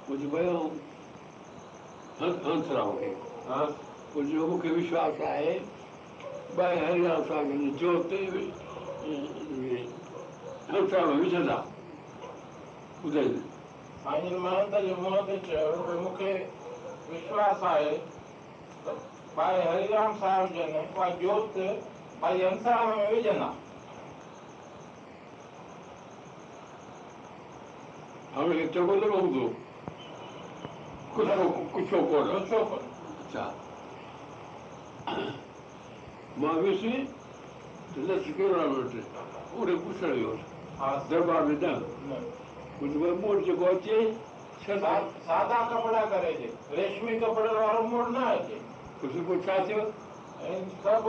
[0.08, 0.56] منهنجو ڀيو
[2.22, 3.12] هنسرام کي
[3.50, 3.60] ها
[4.16, 5.54] منهنجو مون کي وشواس آهي
[6.58, 8.12] ڀائي هررام صاحب جي جوت
[10.74, 11.58] هنسرام وجهندا
[13.04, 13.32] ٻڌائي
[14.04, 16.32] سائين مهنت جي منهن تي چيو ڀئي مون کي
[17.10, 17.98] وشواس آهي
[18.86, 18.92] ته
[19.38, 21.62] ڀائي هررام صاحب جن اها جوت
[22.22, 23.50] ڀائي هنسارام ۾ وجهندا
[28.38, 29.44] ಆಮೇಲೆ ತಗೊಳ್ಳಬಹುದು
[31.16, 31.44] ಕುಚ್ಚೋ
[31.74, 32.28] ಕುಚ್ಚೋ ಕೋಡ
[33.24, 33.44] अच्छा
[36.36, 36.92] मावेशी
[38.00, 39.02] लसीकरण म्हणते
[39.52, 40.36] पुढे कुसळीवर
[41.10, 43.98] दरबार विधान म्हणजे मोडचे गोचे
[44.66, 48.60] साधा कपडा करायचे रेशमी कपडा वाळून मोडणाचे
[49.02, 49.80] कुछ पूछाचे
[50.84, 51.08] सब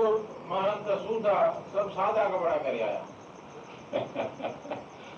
[0.48, 1.36] महंत सुधा
[1.74, 3.02] सब सादा कपड़ा कर आया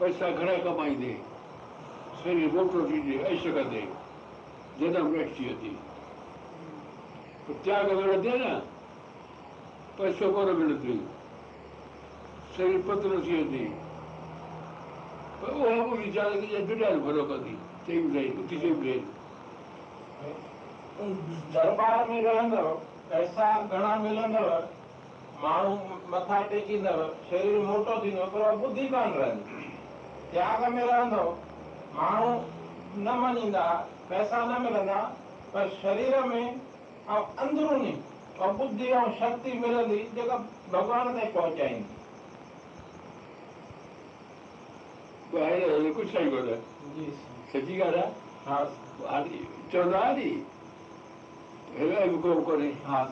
[0.00, 1.14] پئسا گهڻا ڪمائيندي
[2.22, 3.82] شرير موٽو ٿيندي ايش ڪندي
[4.78, 5.72] جنم نشٽ ٿي
[7.46, 8.52] پوءِ تياڳ ۾ رهندي نه
[9.98, 10.96] پئسو ڪونه ملندي
[12.56, 13.64] شرير پتلو ٿي ويندي
[15.40, 17.54] پر اها به ويچاري کي دنيا جو ڀلو ڪندي
[17.86, 19.00] چئي ٻڌائي اٿي چئي ٻڌائي
[21.54, 22.64] درٻار ۾ رهندو
[23.10, 24.44] پئسا گهڻا ملندو
[25.42, 25.72] ماڻهو
[26.12, 26.94] مٿان ٽيڪيندو
[27.30, 29.59] شرير موٽو ٿيندو پر بڌ ڪانه رهندي
[30.32, 31.30] त्याग में रहंदव
[31.94, 32.28] माण्हू
[33.04, 33.62] न मञींदा
[34.10, 35.00] पैसा न मिलंदा
[35.54, 37.94] पर शरीर में ऐं अंदरूनी
[38.42, 40.36] ऐं बुद्धि ऐं शक्ति मिलंदी जेका
[40.72, 41.98] भॻवान ताईं पहुचाईंदी
[45.32, 47.10] कुझु न कोन्हे
[47.52, 48.10] सची ॻाल्हि आहे
[48.46, 48.56] हा
[49.10, 50.30] हाली चवंदा नी
[51.76, 53.02] हिन को कोन्हे हा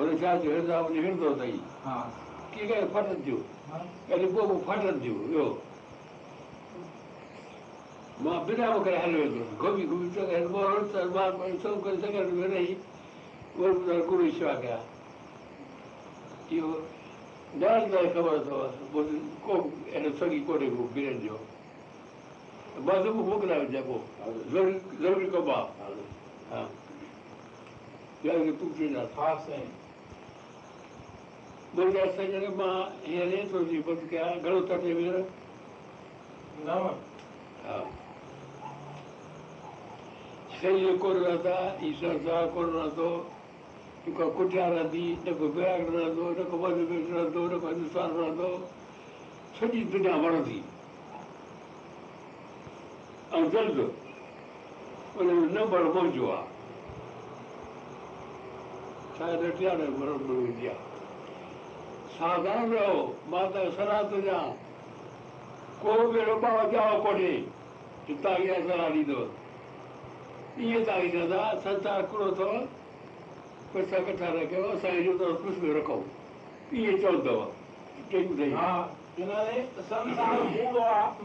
[0.00, 2.00] हुन छा थियो हिन मुंहिंजो हिड़ंदो अथई हा
[2.54, 3.36] कीअं करे फटनि
[3.68, 5.46] پوءِ پوءِ فٽن ٿيون ٻيو
[8.22, 12.76] مان بنا مون کي هلي ويندس گهمي گهمي سگهي مان سڀ ڪري سگهان ۾ رهي
[13.58, 14.78] اهي به گرو شيوا ڪيا
[16.50, 16.70] اهو
[17.60, 18.56] ڏاڍي توهان کي خبر اٿو
[18.92, 19.54] پوءِ ڪو
[19.94, 21.36] اهڙو سڳي ڪونهي ڪو بيرن جو
[22.86, 24.00] بس مون کي موڪليا وڃان پوءِ
[24.52, 25.92] ضروري ضروري ڪم آهي
[26.52, 26.62] ها
[28.22, 29.70] ٻيا تون چوندا ها سائين
[31.76, 32.76] منهنجا سڄڻ مان
[33.06, 35.16] هينئر ايترو ٿي بند ڪيا گهڻو تٽي وير
[36.68, 36.78] نو
[37.64, 37.76] ها
[40.60, 41.56] شرير ڪونه رهندا
[41.88, 43.10] ايشور سان ڪونه رهندو
[44.06, 47.66] نه ڪو ڪٽيا رهندي نه ڪو وراگ رهندو نه ڪو مڌيه پرديش رهندو نه ڪو
[47.74, 48.50] هندستان رهندو
[49.60, 50.60] سڄي دنيا وڻندي
[53.38, 53.78] ۽ جلد
[55.20, 56.44] ان ۾ نمبر موجون آهي
[59.18, 60.87] ڇا رٽيا نه برابر ويندي آهي
[62.18, 62.94] ساوڌان رهو
[63.32, 64.46] مان ته صلاح ٿو ڏيان
[65.82, 67.34] ڪو به ٻار ڄائو ڪونهي
[68.22, 69.20] توهان کي صلاح ڏيندو
[70.58, 72.48] ائين توهان کي چوندا سنسار ڪڙو اٿو
[73.72, 75.96] پئسا اڪٺا نه ڪيو اسان کي جو اٿو ڪجهه ۾ رکو
[76.72, 77.38] ائين چوندؤ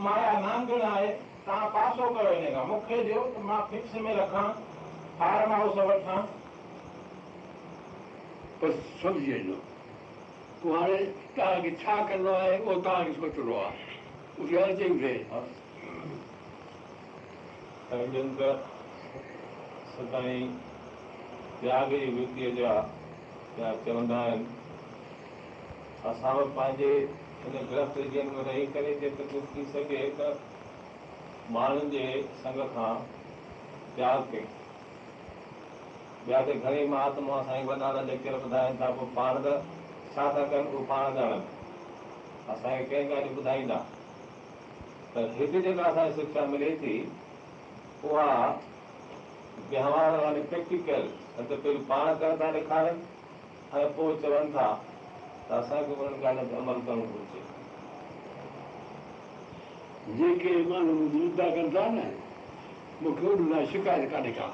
[0.05, 1.09] مايا نانگڻ آهي
[1.45, 4.49] توهان پاسو ڪيو هن کان مون کي ڏيو ته مان فڪس ۾ رکان
[5.17, 6.23] فارم هائوس وٺان
[8.61, 9.72] بس سمجهي وڃو
[10.65, 10.99] هاڻي
[11.35, 15.17] توهان کي ڇا ڪرڻو آهي اهو توهان کي سوچڻو آهي چئي ٿئي
[21.61, 22.71] تياڳ جي ورتيءَ جا
[23.57, 24.41] يا چوندا آهن
[26.11, 26.93] اسان به پنهنجي
[27.43, 30.27] هن گرست جيون ۾ رهي ڪري جيترو ڪجهه ٿي سگهي ته
[31.57, 32.07] ماڻهن جي
[32.41, 33.05] سنگ کان
[33.95, 34.45] تياڳ ڪئي
[36.25, 39.53] ٻيا ته گهڻيئي مهاتما سائين وڏا ليڪچر ٻڌائين ٿا پوءِ پاڻ ته
[40.15, 41.41] ڇا ٿا ڪن اهو پاڻ ڄاڻن
[42.53, 43.77] اسان کي ڪنهن ڳالهه ٻڌائيندا.
[45.13, 46.93] ته هتي جيڪا اسان کي شڪشا ملي ٿي
[48.03, 48.27] اها
[49.71, 51.03] ويوهار واري پريڪٽيڪل
[51.37, 52.97] ته پهرين پاڻ ڪري ٿا ڏيکارن
[53.81, 54.67] ۽ پوءِ چون ٿا
[55.47, 57.41] ته اسان کي انهن ڳالهين تي عمل ڪرڻ گهرجي.
[60.17, 62.07] جيڪي ماڻهو مدعا ڪن ٿا نه
[63.01, 63.27] مون کي
[63.75, 64.47] شڪايت ڪانهي ڪا.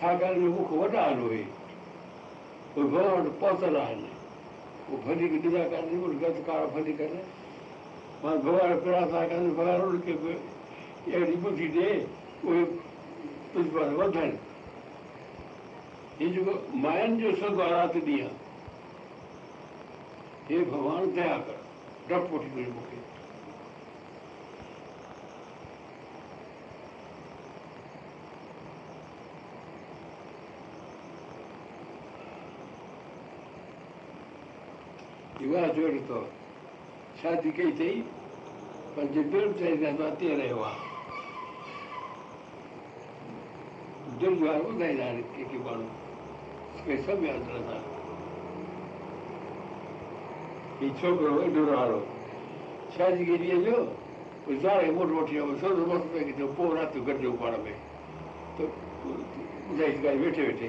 [0.00, 1.44] ڇاڪاڻ مون کي وڏا آهن اهي
[2.76, 7.20] وٽ پهتل آهن اهي ڀلي ڏنا ڪانهي ان گت ڪارو ڀلي ڪري.
[8.22, 10.32] مان ڀڳوان پرارٿنا ڪندم ڀڳوان ان کي به
[11.12, 11.88] اهڙي ٻڌي ڏي
[12.44, 12.64] اهي
[13.52, 14.30] تنهنجي پاسي وڌن.
[16.18, 18.34] هيءُ جيڪو ماين جو آهي رات ڏينهن
[20.50, 21.58] هي ڀڳوان ديا ڪر
[22.08, 23.13] ڊپ وٺي ڪري مون کي
[35.44, 36.18] iwaazorto
[37.22, 37.96] shati kaitay
[38.96, 40.70] panjibirbtaidahbatielewa
[44.20, 45.88] durjuar udaidar kikibanu
[46.78, 47.78] spesa biadrata
[50.80, 52.02] i chokro duraro
[52.96, 53.88] shati kiriye jo
[54.48, 57.72] uzare mo rotiya so robo ke to pora tu garjo para me
[58.56, 58.68] to
[59.78, 60.68] जाइस गए बैठे बैठे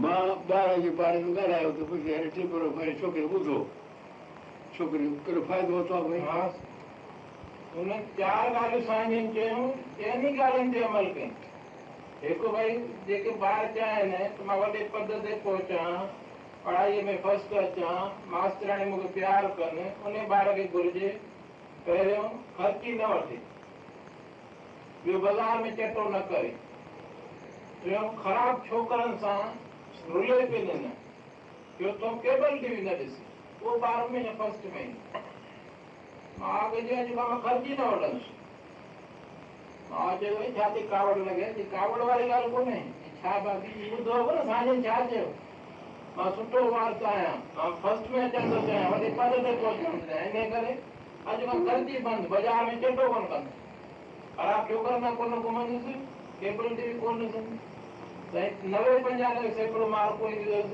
[0.00, 3.56] مان ٻار جي باري ۾ ڳالهايو ته پڇي اري ٽپرو ڀئي ڇوڪري ٻڌو
[4.76, 6.20] ڇوڪري ڪهڙو فائدو ورتو آهي ڀئي
[7.74, 9.66] هن چار ڳالهيون سائين چيون
[9.98, 11.34] چئني ڳالهين تي عمل ڪيون
[12.22, 12.70] هڪ ڀئي
[13.10, 15.98] جيڪي ٻار چاهين ته مان وڏي پد تي پهچان
[16.64, 21.10] پڙهائيءَ ۾ فرسٽ اچان ماستراڻي مون کي پيار ڪن ان ٻار کي گهرجي
[21.88, 23.38] پهريون خرچي نه وٺي
[25.04, 26.54] ٻيو بازار ۾ چٽو نه ڪري
[27.84, 29.54] ٽيون خراب ڇوڪرن سان
[30.10, 30.90] رلي پئي نه
[31.78, 33.22] ٻيو تو ڪيبل ٽي وي نه ڏسي
[33.62, 35.20] اهو ٻار ۾ يا فرسٽ ۾ ايندو
[36.38, 38.24] مان اڳي جي اڄ کان مان خرچي نه وٺندس
[39.90, 42.80] مان چيو ڀئي ڇا ٿي ڪاوڙ لڳي ٿي ڪاوڙ واري ڳالهه ڪونهي
[43.22, 45.26] ڇا باقي ٻڌو نه سائين ڇا چيو
[46.16, 50.36] مان سٺو وارتو آهيان مان فرسٽ ۾ اچڻ ٿو چاهيان وري پد تي ٿو چاهيان
[50.44, 50.72] ان ڪري
[51.30, 53.60] اڄ کان ڪرجي بند بازار ۾ چٽو ڪونه ڪندس
[55.04, 55.84] ۾ ڪونه گهمندس
[56.40, 57.71] ڪيبل تي به ڪونه ڏسندس ته
[58.32, 60.70] نوي پنجانوي سيڪڙو مارڪ ڪوئي ڏيوس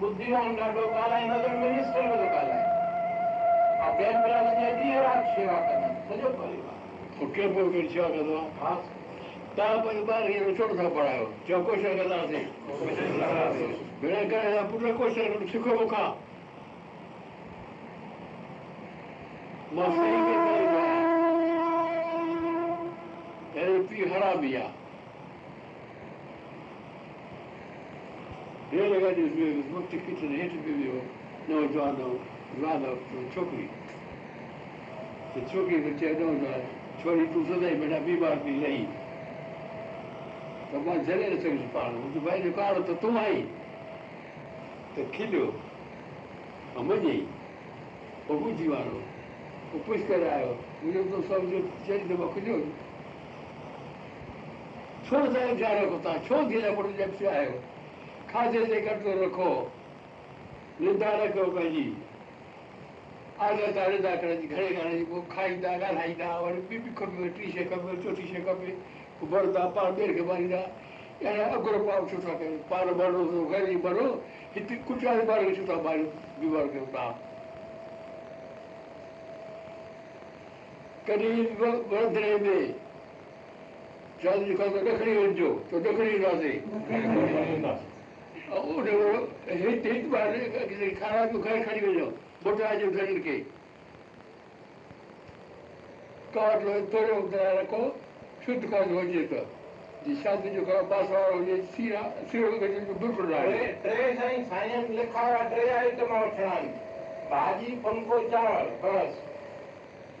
[0.00, 2.64] بڌمان ڏاڍو ڳالهائيندا ته منسٽر به ٿو ڳالهائي
[3.86, 6.76] ۽ ٻين بره جي ڏينهن رات شيوا ڪندا سڄو پريوار
[7.18, 8.72] مون کي پوءِ ڪهڙي شيوا ڪندو آهي ها
[9.56, 12.46] توهان پنهنجي ٻار کي ڇو نٿا پڙهايو چئو ڪوشش ڪنداسين
[14.02, 16.08] ڀيڻ ڪري پٽ ڪوشش سکو مون کان
[19.74, 21.04] مان صحيح ڪندو آهيان
[23.56, 24.70] اهڙو پيءُ هرامي آهي
[28.72, 29.22] ॾेढ गाॾी
[29.70, 30.98] मुफ़्त किचन हेठि बि वियो
[31.48, 31.96] नौजवान
[32.58, 32.82] जवान
[33.34, 33.66] छोकिरी
[35.34, 36.68] त छोकिरी चयो नौजवान
[37.02, 38.84] छोरी तूं सदाई बेटा बीमार थी रही
[40.70, 43.42] त माँ झले न सघियुसि पाण मुंहिंजो भाई जो कारो त तूं आई
[44.96, 45.46] त खिलियो
[46.78, 47.18] ऐं मञई
[48.28, 49.00] पोइ ॿुधी वारो
[49.72, 50.52] पोइ पुछ करे आयो
[50.82, 52.58] मुंहिंजो त सम्झो चई दफ़ा खुलियो
[55.04, 57.58] छो नथा वीचार रखो तव्हां छो धीरे पुट जे पिछे आहियो
[58.32, 59.50] کاڌي تي ڪٽو رکو.
[60.80, 61.86] نندا نه ڪيو پنهنجي.
[63.38, 67.28] عادت آهي نندا ڪرڻ جي گهڻي گهڻي جي پوءِ کائيندا ڳالهائيندا وري ٻي به کپي
[67.36, 68.70] ٽي شيءِ کپي چوٿي شيءِ کپي
[69.18, 70.60] پوءِ ڀرندا پاڻ ٻين کي ماريندا.
[71.24, 72.58] اهڙا اگهرو پاو ٿا ڪيو.
[72.68, 74.06] پاڻ ڀرو گهر ئي ڀرو
[74.54, 76.06] هتي ڪجهه واري ٻار کي ٿا ماريو
[76.40, 77.14] بيمار ڪيو توهان
[81.06, 81.36] ڪڏهن
[81.90, 82.58] ورندڙي ۾؟
[84.22, 87.89] چوندي کان ڏکڻي وڃجو ته ڏکڻي اينداسين
[88.50, 89.94] هتي
[91.00, 92.06] کانا جو گهر کڻي وڃو
[92.44, 93.36] بٽا جي گهرن کي
[96.34, 96.60] ڪارٽ
[96.92, 97.82] ٿورو ٻڌائي رکو
[98.46, 99.40] شڌ ڪارٽ هجي ته
[100.04, 102.70] جي شادي جو ڪرو باس وارو هجي سيرا سيرو بلڪل
[103.32, 106.66] نه ٽي آهي ٽي سائين سائين لکايا ٽي آئٽم وٺڻا آهن
[107.32, 109.12] ڀاڄي ڦلڪو چانور بس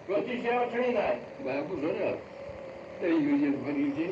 [0.06, 2.10] چوٿي شيءِ وٺڻي نه آهي ڀائي ٻڌو نه
[3.00, 4.08] ڏهي هجي ڀلي هجي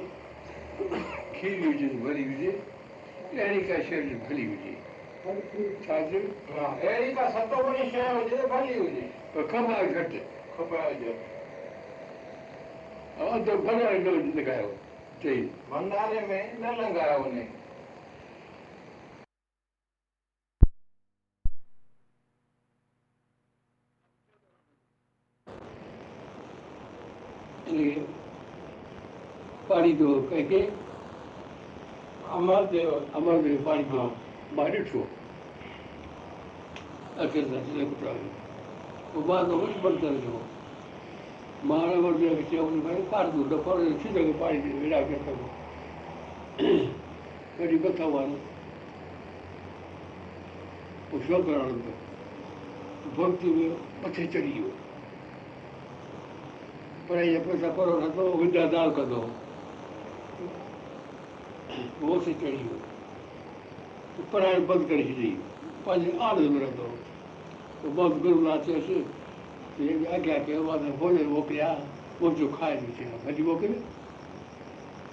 [1.40, 2.52] کير هجي ڀلي هجي
[3.32, 4.74] اهڙي ڪا شيءِ هجي ڀلي هجي
[5.86, 10.12] ڇا اهڙي ڪا ستوگڻي شيءِ هجي ڀلي هجي پر کپائي گهٽ
[13.18, 14.68] ۽ اڌ ڀلا نه لڳايو
[15.22, 15.38] چئي
[15.70, 17.44] ڀنڊاري ۾ نه لنگهايو وڃي
[27.68, 27.88] ان کي
[29.68, 30.60] پاڻي ڏيو ڪنهن کي
[32.36, 33.82] امر ديو امر ۾ پاڻي
[34.56, 35.02] ڏٺو
[37.16, 37.58] ته کي ۾
[58.00, 59.22] نٿو وديا دان ڪندو
[62.02, 62.78] اهو سي چڙهي ويو
[64.32, 65.30] پڙهائڻ بند ڪري ڇڏي
[65.84, 66.86] پنهنجي آنند ۾ رهندو
[67.80, 68.88] پوءِ بند گرناٿ چيوس
[69.78, 71.68] هي اڳيان ڪيو مان ته ڀوڄن موڪليا
[72.20, 73.80] منهنجو کائي ٿي چيو ڀڄي موڪليو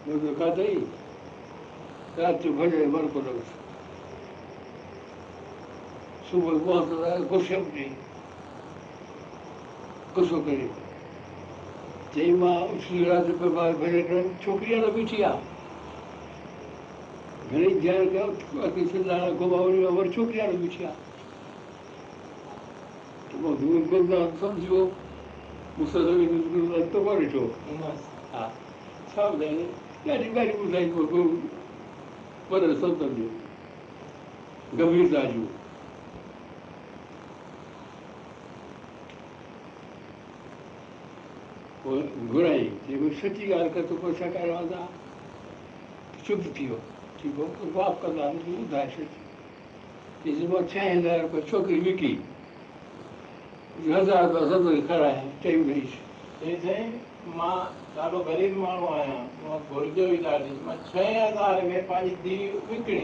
[0.05, 0.75] منهنجو کاڌئي
[2.17, 3.49] رات جو ڀڄن من ڪونه لڳس
[6.31, 7.89] صبح موهن غصي ۾ ڏيئي
[10.15, 10.67] غصو ڪري
[12.13, 13.69] چئي مان اٿي رات مان
[14.43, 15.54] ڇوڪري هاڻي بيٺي آهي
[17.51, 18.27] گهڻي ڌيان ڪيو
[19.97, 20.67] وري ڇوڪري ته
[23.41, 24.85] پوءِ
[25.77, 26.03] مون سان
[27.21, 27.43] ڏٺو
[28.33, 28.43] ها
[29.15, 29.65] ڇا ٻڌائيندي
[30.05, 30.71] ڏاڍي ڳالهيون
[32.81, 33.33] سنتن جون
[34.79, 35.47] گنڀيرتا جون
[41.83, 42.01] پوءِ
[42.33, 42.65] گهرائي
[43.21, 44.83] سچي ڳالهه ڪر ته پوءِ ڇا ڪريو آهي
[46.25, 46.94] چپ ٿي ويو
[47.25, 49.09] آهي واپ ڪنداسين ٻڌائي ڇڏ
[50.23, 51.19] چئيس مان ڇهه هزار
[51.51, 52.11] ڇوڪري وڪي
[53.95, 54.23] هزار
[55.43, 55.55] چئي
[56.39, 56.91] چئي سائين
[57.37, 57.57] مان
[57.95, 60.05] ڏاڍو غريب ماڻهو آهيان مان گهرجو
[60.67, 63.01] مان ڇهه هزار ۾ پنهنجي ڌيءُ وڪڻي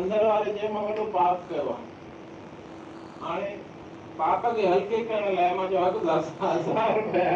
[0.00, 1.88] اندر واري چيو مان وڏو پاپ ڪيو آهي
[3.24, 3.50] هاڻي
[4.20, 7.26] پاپ کي هلڪي ڪرڻ لاءِ مان چيو هزار رپيا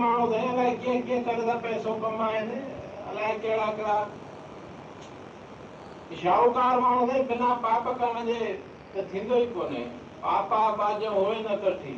[0.00, 2.50] ماڻهو سائين الائي ڪيئن ڪيئن ڪري ٿا پئسو ڪمائين
[3.10, 3.98] الائي ڪهڙا ڪهڙا
[6.22, 8.40] شاهوڪار ماڻهو سائين بنا پاپ ڪرڻ جي
[8.92, 9.84] ته ٿيندو ئي ڪونهي
[10.26, 11.94] پاپا باجو هوئي نه ڪٺي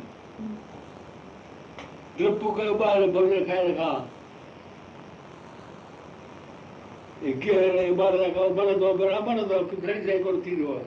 [2.19, 3.97] ڊپ ڪيو ٻار ڀڳي کائڻ کان
[7.24, 10.84] ॿार था खाओ बनंदो बरा बनंदो घणी सां कोन थींदो आहे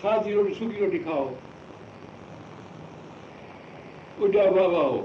[0.00, 1.24] सादी रोटी सुकी रोटी खाओ
[4.26, 4.98] उॾा बाबा हो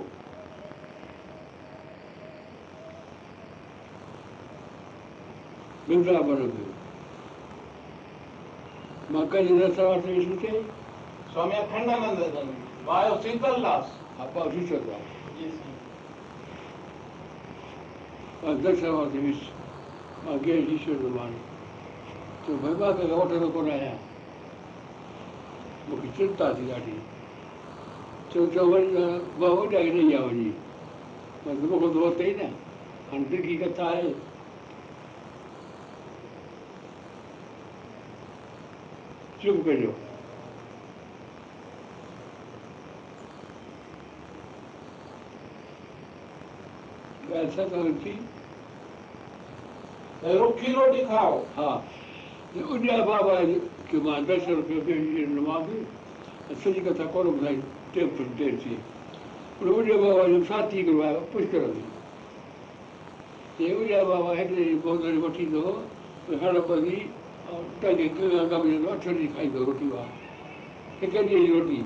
[5.90, 6.70] वृंदावन में
[9.12, 10.62] मां कल्ह रस्ता वास्ते विष्णु चई
[11.34, 12.54] स्वामी अखंडानंद जन
[12.86, 13.16] वायो
[20.35, 21.33] आगे ईश्वर भगवान
[22.47, 23.93] तो भगवान के गौट है कौन आया
[25.91, 26.97] मुख्य चिंता थी ॾाढी
[28.33, 30.51] चयो चओ वरी ॿ वॾा हिन जा वञी
[31.45, 32.51] पर मूंखे दो अथई न
[33.11, 34.11] हाणे ॾिघी कथा आहे
[39.43, 39.93] चुप कजो
[47.35, 48.19] ॻाल्हि सां थी
[50.35, 51.71] روٽي کائو ها
[52.57, 53.35] اڏيا بابا
[53.91, 54.37] ڪه مان به
[56.63, 57.57] سڄي ڪٿا ڪونه ٻڌائي
[57.93, 58.75] ٽي فوٽ دير ٿي
[59.59, 61.63] پر اڏيا بابا جو ساٿي هڪڙو آيو پشڪر
[63.61, 64.31] ۾ اڏيا بابا
[64.89, 65.63] بوتل وٺي ايندو
[66.43, 66.99] هڻ ٻڌي
[67.53, 68.09] ۽ ٽنگي
[68.51, 69.87] ڪم ويندو اٺ ڏينهن کائيندو روٽي
[71.03, 71.81] هڪ ڏينهن جي روٽي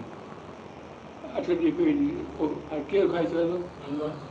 [1.36, 4.29] اٺ ڏينهن ڪير کائي سگهندو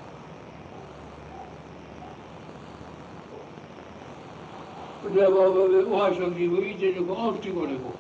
[5.09, 7.91] उहाँसँगको इजेको औँठी गरेको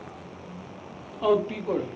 [1.27, 1.87] औँठी गरे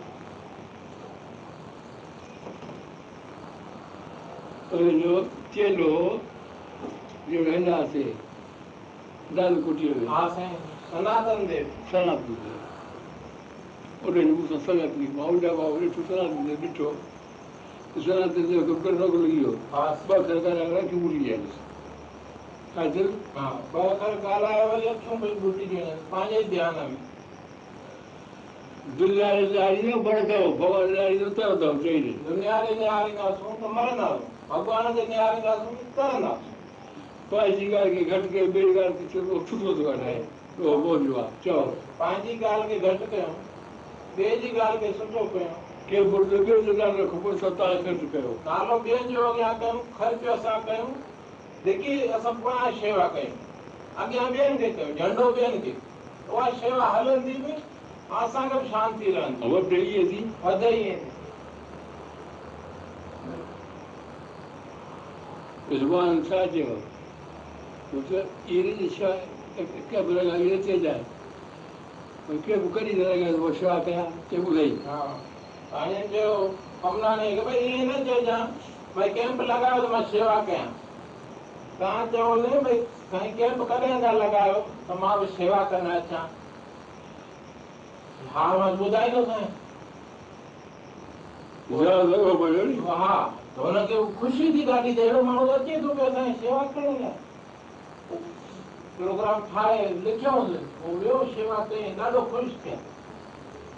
[4.74, 5.20] जो
[5.54, 5.98] तेल हो
[7.30, 8.04] जो रहना से
[9.36, 9.90] दाल कुटी
[10.90, 16.90] सनातन देव सनातन देव उन्हनि मूंसां सलाह कई माँ ओॾा माँ ॾिठो सनातन देव ॾिठो
[18.06, 21.73] सनातन देव खे करणो लॻी वियो ॿ खरकारा रखी मुड़ी आहिनि
[22.76, 26.86] حاضر ها ٻه اکر ڳالهائي وري اکيون ڀلجي ويون آهن پنهنجي ڌيان ۾
[29.00, 34.24] دنيا لاڙي نه بڙڪائو ڀڳوان لاڙي نه ترندو چئي ڏي دنيا کي نهارينداسون ته مرنداسون
[34.50, 36.54] ڀڳوان کي نهارينداسون ترنداسون
[37.30, 40.20] پنهنجي ڳالهه کي گهٽ ڪيو ٻئي ڳالهه کي ڇٽو ٿو ڳالهائي
[40.60, 41.62] اهو موجون آهي چئو
[42.00, 43.34] پنهنجي ڳالهه کي گهٽ ڪيون
[44.18, 45.54] ٻئي جي ڳالهه کي سٺو ڪيون
[45.88, 49.82] ڪي مردو ٻيو جو نالو رکو پوءِ توهان خرچ ڪيو نالو ٻين جو اڳيان ڪيون
[49.98, 50.94] خرچ اسان ڪيون
[51.66, 53.38] जेकी असां पाण शेवा कयूं
[53.96, 55.74] अॻियाँ ॿियनि खे कयूं झंडो ॿियनि खे
[56.28, 61.12] उहा शेवा हलंदी बि ऐं असांखे बि शांती रहंदी वध इहे थी वधे ई वेंदी
[65.68, 66.76] भॻवान छा चयो
[70.08, 71.04] बि लॻाई न चइजांइ
[72.28, 74.98] भई कंहिं बि कॾहिं न लॻाए पोइ शेवा कयां चए ॿुधाई हा
[75.72, 76.34] साईं चयो
[76.84, 80.68] कमलाणी खे भई ईअं न चइजांइ भई कैंप लॻायो त माँ शेवा कयां।
[81.80, 82.78] توهان چيو نه ڀئي
[83.12, 86.28] سائين ڪيمپ ڪڏهن ٿا لڳايو ته مان به شيوا ڪرڻ اچان.
[88.34, 89.52] ها مان ٻڌائيندو سائين.
[93.02, 93.16] ها
[93.56, 96.64] ته هن کي خوشي ٿي ڏاڍي ته اهڙو ماڻهو اچي ٿو پيو اسان جي شيوا
[96.76, 97.16] ڪرڻ لاءِ.
[98.98, 100.50] پروگرام ٺاهي لکيوس
[100.80, 102.78] پوءِ ويو شيوا ڪيئين ڏاڍو خوش ٿيا.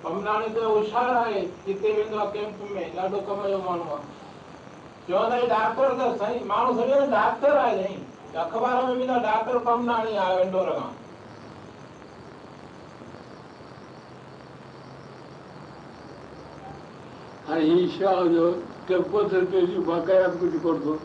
[0.03, 4.14] ڪملاڻي ته هوشيار آهي جتي ويندو آهي ڪيمپ ۾ ڏاڍو ڪم جو ماڻهو آهي
[5.07, 7.99] چوندا ڊاڪٽر ته سائين ماڻهو سمجهو ڊاڪٽر آهي سائين
[8.43, 10.93] اخبار ۾ به ته ڊاڪٽر ڪملاڻي آهي اندور کان
[17.49, 18.47] هاڻي هيءَ شيوا جو
[18.87, 20.97] ڪي پنج رپئي جي مان ڪيان به ڪجهه ڪونه ٿو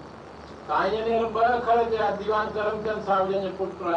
[0.70, 3.94] سائين جن ٻه اکر ٿيا ديوان ڪرمچند صاحب جنهن جو پٽ آهي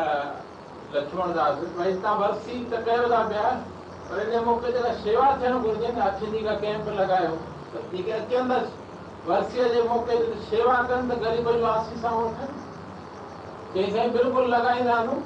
[0.94, 3.48] لڪشمڻ داس ڀئي توهان ورسي ته ڪيو ٿا پيا
[4.10, 7.36] پر ان موقعي تي شيوا ٿيڻ گهرجي نه اکين کان ڪيمپ لڳايو
[7.74, 8.83] ته جيڪي اچندس
[9.28, 12.50] ورسيءَ جي موقعي تي شيوا ڪن ته غريب جو آسيسا وٺن
[13.74, 15.22] چئي سائين بلڪل لڳائينداسون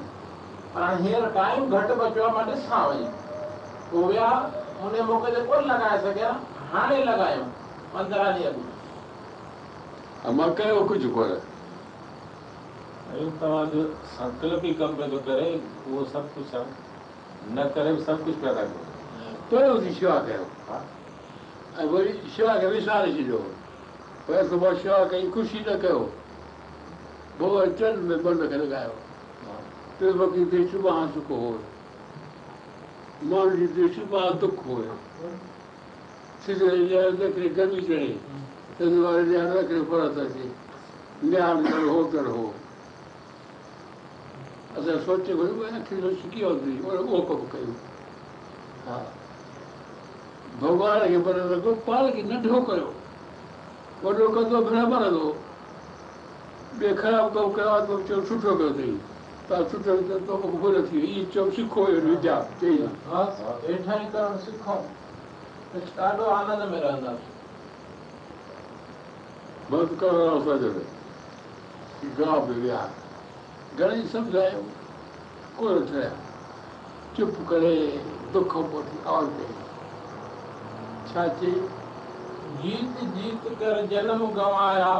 [0.74, 3.08] پر هاڻي هينئر ٽائيم گهٽ بچيو آهي مان ڏسان وڃي
[3.90, 4.30] پوءِ ويا
[4.82, 6.30] ان موقعي تي ڪونه لڳائي سگهيا
[6.74, 7.48] هاڻي لڳايون
[7.92, 8.66] پندرهن ڏينهن
[10.24, 11.36] اڳ ۽ مان ڪيو ڪجهه ڪونه
[13.40, 13.82] توهان جو
[14.16, 18.40] سنڪلپ ئي ڪم پيو ٿو ڪري اهو سڀ ڪجهه آهي نه ڪري به سڀ ڪجهه
[18.42, 18.80] پيا ٿا ڪيو
[19.50, 20.44] پهريون ٿي شيوا ڪيو
[21.82, 23.40] ۽ وري شيوا کي وساري ڇڏيو
[24.28, 26.00] شيوا ڪئي خوشي نه ڪيو
[27.38, 28.94] ڀڳوان چنڊ ۾ بند لڳايو
[30.72, 31.52] شڀان سک هو
[33.30, 34.96] ماڻهو تي شڀان دک هيو
[39.90, 40.46] فرت اچي
[44.76, 47.74] اسان سوچي وڌي اهو ڪم ڪيون
[50.60, 52.88] ڀڳوان کي پر لڳو پاڻ کي ننڍو ڪيو
[54.02, 55.26] وڏو ڪندو بنا مرندو
[56.78, 58.92] ٻئي خراب ڪم ڪيو آهي ته چيو سٺو ڪيو اٿئي
[59.48, 59.78] توهان سٺو
[60.08, 61.80] ڪيو ته مون کي ڀل ٿي وئي اهو چيو سکو
[62.10, 62.76] وديا چئي
[63.10, 63.22] ها؟
[63.66, 64.80] هيٺان ئي ڪرڻ سکون.
[65.96, 67.34] ڏاڍو آنند ۾ رهنداسين
[69.70, 70.70] بند ڪرڻ اسان جو
[72.18, 72.80] گانو ۾ ويا
[73.78, 74.62] گهڻيئي سمجهايو.
[75.58, 76.08] ڪونه ٿيا
[77.16, 77.74] چپ ڪري
[78.34, 79.52] دک پوءِ آواز ڪئي
[81.12, 81.54] ڇا چئي
[82.48, 84.92] जीत जीत कर जन्म गवाया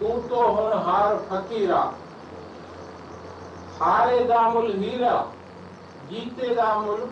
[0.00, 1.80] तूं तो हुन हार फ़कीरा।
[3.80, 5.16] हारे दा मुल हीरा
[6.10, 7.02] जीते दा मुल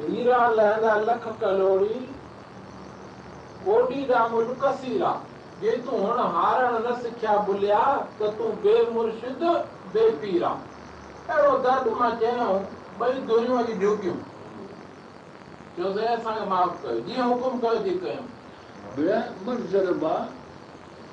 [0.00, 1.94] हीरा लहंदा लख कलोड़ी
[3.64, 5.12] कोडी दा मुल कसीरा।
[5.60, 7.80] जे तूं हुन हारण न सिखिया भुलिया
[8.20, 9.42] त तूं बेमुर्शिद
[9.94, 10.48] बेपीरा।
[11.28, 12.52] अहिड़ो दर्द माँ चयो
[13.02, 14.18] ٻئي دنيا جي ڊيوٽيون
[15.76, 18.26] چيوسين اسان کي معاف ڪيو جيئن حڪم ڪيو ٿي ڪيون
[18.96, 20.12] ٻيا مرزر با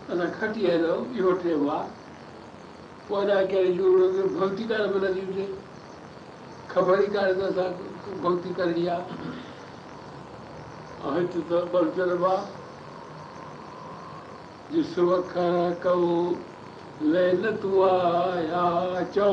[0.10, 1.88] اسان کٽي آهيو اهو ٽيم آهي
[3.08, 5.46] پوءِ اڃا ڪهڙي ضرورت ڀڪتي ڪانه ملندي هجي
[6.74, 7.70] خبر ئي ڪانهي ته اسان
[8.24, 9.04] ڀڪتي ڪرڻي آهي
[11.10, 12.36] ۽ هتي ته مرزر با
[14.72, 16.36] جس وکر ڪئون
[17.02, 19.32] लैन तूं आया चओ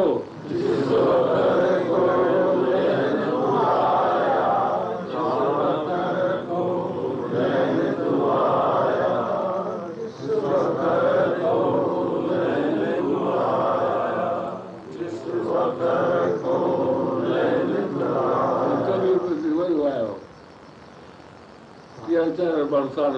[22.71, 23.15] बरसात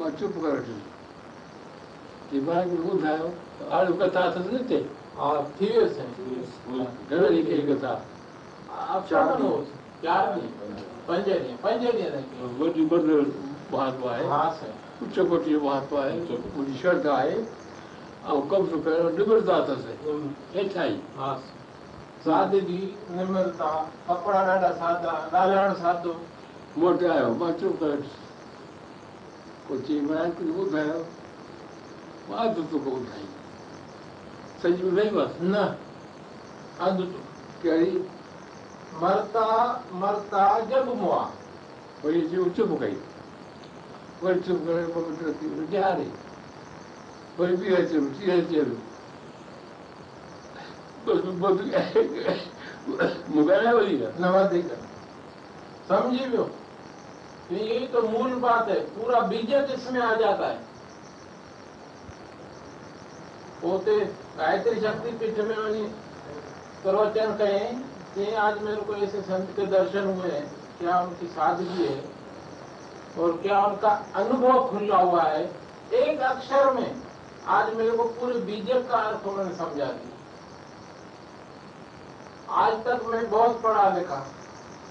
[0.00, 0.91] मां चुप करे वठुसि
[2.40, 3.28] مان ٻڌايو
[3.70, 4.78] هاڻي ڪٿا اٿس نه هتي
[5.18, 5.28] ها
[5.58, 6.08] ٿي ويوسين
[7.10, 7.92] گهڻي ڏينهن ڪئي ڪٿا؟
[11.06, 11.56] پنج ڏينهن.
[11.62, 12.24] پنج ڏينهن
[12.58, 13.20] وڏي مندر
[13.72, 14.70] مهاتما آهي.
[15.02, 16.16] اچ ڪوٽ جو مهاتما آهي.
[16.56, 17.36] منهنجي شرڌا آهي.
[18.28, 19.82] ۽ سي پهريون نبرتا اٿس
[20.54, 20.96] هيٺان ئي
[22.24, 22.82] سادگي
[23.16, 23.70] نمرتا.
[24.08, 25.12] ڪپڙا ڏاڍا سادا.
[25.32, 26.12] ڳالهائڻ سادو.
[26.76, 27.34] موٽي آيو.
[27.40, 28.12] مان چپ وٺس
[29.66, 31.00] پوءِ چئي مهاراج ڪجهه ٻڌايو
[32.30, 33.26] اڌ توکي ٻڌائي
[34.62, 35.64] سڄي ٻڌائي بس نه
[36.86, 36.98] اڌ
[37.62, 37.98] ڪهڙي
[39.00, 39.46] مرتا
[40.02, 41.22] مرتا جڳ مئا
[42.04, 42.96] وري چئي چپ ڪئي
[44.22, 46.08] وري چپ ڪري وري ڏياري
[47.38, 48.60] وري ٻي اچي ٽي اچي
[55.88, 56.46] سمجهي ويو
[57.50, 60.71] يهي تو مول بات هي پورا بيجڪ اس ۾ آ جاتا هي
[63.64, 65.82] गायत्री शक्ति पीठ में वही
[66.82, 67.82] प्रवचन कहें
[68.14, 70.46] कि आज मेरे को ऐसे संत के दर्शन हुए हैं
[70.78, 72.02] क्या उनकी सादगी है
[73.18, 75.44] और क्या उनका अनुभव खुला हुआ है
[75.94, 77.02] एक अक्षर में
[77.50, 80.10] आज मेरे को पूरे बीजक का अर्थ उन्होंने समझा दिया
[82.62, 84.24] आज तक मैं बहुत पढ़ा लिखा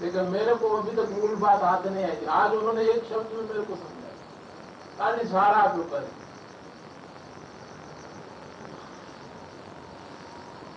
[0.02, 3.42] लेकिन मेरे को अभी तक मूल बात हाथ नहीं आई आज उन्होंने एक शब्द में
[3.42, 4.14] मेरे को समझाया
[4.98, 5.90] खाली सारा आप लोग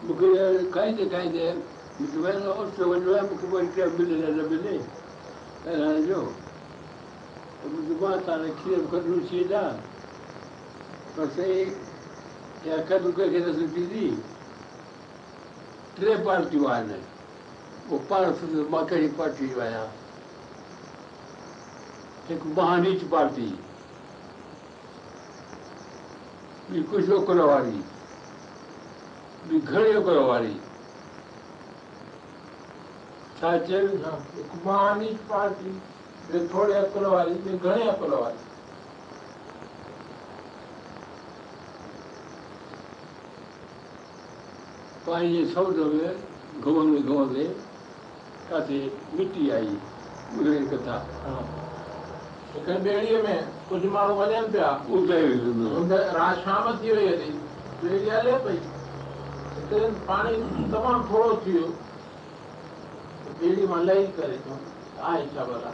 [0.07, 0.27] مون کي
[0.73, 1.45] کائيندي کائيندي
[2.23, 4.75] وڃڻو آهي مون کي ملي نه ملي
[8.25, 9.63] توهان کير ڪڍون ٿي ڏا
[11.15, 11.67] پر صحيح
[12.67, 14.05] يا ڪڏهن ڪنهن کي نه سٺي
[15.95, 16.91] ٽي پارٽيون آهن
[17.89, 18.23] پوءِ پاڻ
[18.71, 19.89] مان ڪهڙي پارٽي جو آهيان
[22.29, 23.49] هڪ مهانيچ پارٽي
[26.69, 27.77] ٻي ڪجهه اوڪر واري
[29.49, 30.53] گهڻي اوڪر واري
[33.39, 35.73] ڇا هڪ مهاني پارٽي
[36.51, 38.39] ٿوري عقل واري گهڻي عقل واري
[45.05, 46.13] پنهنجي سمنڊ ۾
[46.65, 47.45] گهمندي گهمندي
[48.49, 48.79] ڪٿي
[49.17, 49.73] مٽي آئي
[50.71, 50.95] ڪٿا
[52.55, 53.35] هڪ ٻيڙيءَ ۾
[53.69, 57.29] ڪجهه ماڻهو وڃن پيا اتي رات شام ٿي وئي هلي
[57.81, 58.59] ٻيڙي هلي پئي
[59.71, 60.35] دن پاڻي
[60.71, 61.67] تمام ٿورو ٿي ويو
[63.39, 64.59] ٻيڙي مان لهي ڪري چئون
[65.11, 65.71] آهي ڇا ڀلا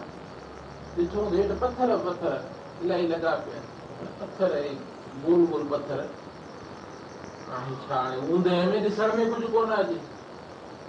[0.98, 2.34] ڏٺو هيٺ پٿر پٿر
[2.82, 3.60] الاهي لڳا پيا
[4.20, 4.76] پٿر ۽
[5.24, 6.00] بول بول پٿر
[7.58, 7.74] آهي.
[7.88, 9.98] ڇا هاڻي اوندهه ۾ ڏسڻ ۾ ڪجهه ڪونه اچي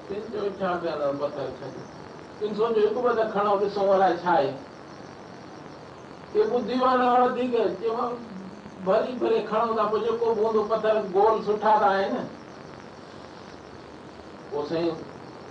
[0.09, 0.93] ڪن چيو ڇا پيا
[1.23, 1.75] پٿر ڇڏ
[2.41, 4.53] ڪن سوچيو هڪ ته کڻو ڏسون الائي ڇا آهي.
[6.33, 7.97] ڪي ٻڌي وارا وڌيڪ چيو
[8.87, 12.15] ڀري ڀري کڻو ٿا پوءِ جيڪو به هوندو پٿر گول سٺا ته آهن
[14.53, 14.95] سائين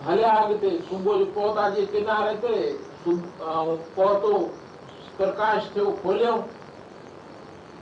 [0.07, 2.55] هليا اڳتي صبح جو پوڌا جي ڪناري تي
[3.95, 4.35] پوڌو
[5.17, 6.35] پرڪاش ٿيو کوليو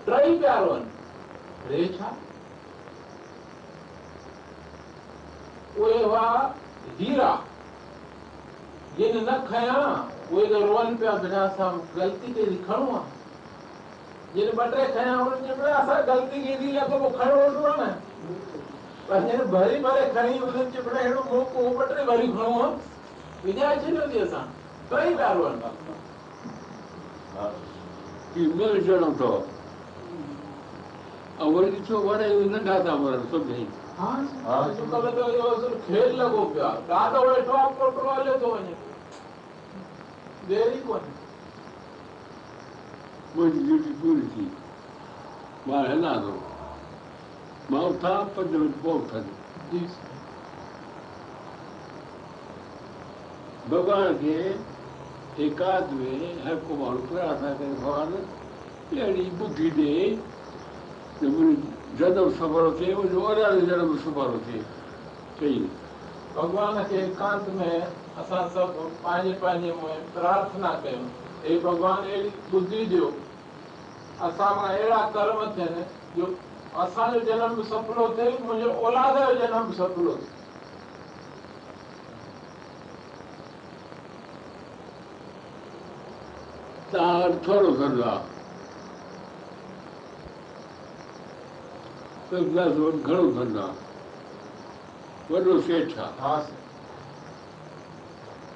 [0.05, 0.83] ٽئي پيا روئن
[1.69, 2.09] ري ڇا
[5.77, 6.29] اهي هئا
[6.99, 7.31] هيرا
[8.97, 9.81] جن نه کيان
[10.31, 13.03] اهي ته روئن پيا بنا اسان غلطي ڪئي کڻو آهي
[14.35, 17.77] جن ٻه ٽي کيان انهن بنا اسان غلطي ڪئي آهي ته پوءِ کڻو هوندو آهي
[17.81, 17.89] نه
[19.09, 22.73] پر هن ڀري ڀري کڻي انهن جي بنا اهڙو موقعو ٻه ٽي ڀري کڻو آهي
[23.45, 24.45] وڃائي ڇڏيوسين اسان
[24.89, 25.55] ٽئي پيا روئن
[28.35, 29.31] هي مل چڙهو ٿو
[31.45, 33.23] ۽ وري ڏسو وڏي ننڍا ٿا مرن
[33.99, 34.09] ها
[34.91, 38.73] ته اصل کيل لڳو پيو آهي ڏاڍو ويٺو آهي پوٽو هليو ٿو وڃي
[40.51, 41.11] دير ئي ڪونهي
[43.35, 44.45] منهنجي ڊيوٽي پوري ٿي
[45.67, 46.37] مان هلان ٿو
[47.71, 49.33] مان اٿان پنج منٽ پوءِ اٿندم
[49.71, 49.81] جي
[53.71, 54.35] ڀڳوان کي
[55.43, 56.13] ايڪاد ۾
[56.45, 57.19] هر ڪو ماڻهو
[58.97, 59.93] اهڙي ٻڌي ڏي
[61.21, 64.61] جو منهنجو جنم سفر ٿئي منهنجو ارڙهن جنم سفر ٿئي
[65.39, 65.61] چئي
[66.35, 67.71] ڀڳوان کي ايڪانت ۾
[68.21, 71.07] اسان سڀ پنهنجي پنهنجي ۾ پرارٿنا ڪيون
[71.47, 73.09] هي ڀڳوان اهڙي ٻڌي ڏيو
[74.27, 75.83] اسان مان اهڙا ڪرم ٿين
[76.15, 76.35] جو
[76.73, 80.27] اسان جو جنم به سڦلو ٿئي منهنجو اولاد جو جنم به سڦلو ٿئي
[86.91, 88.23] توهان ٿورو گهڻو آهي
[93.07, 93.77] گهڻو ڌنڌو آهي
[95.31, 96.41] وڏو سيٺ آهي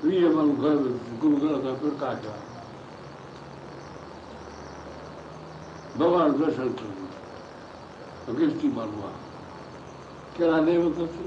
[0.03, 0.78] ويهه ماڻهو گهر
[1.22, 2.43] گرو گرنٿ سان پرڪاش آهي
[5.99, 7.03] ڀڳوان درشن ڪندو
[8.28, 9.21] گرتي ماڻهو آهي
[10.36, 11.17] ڪهڙا نيمت اٿس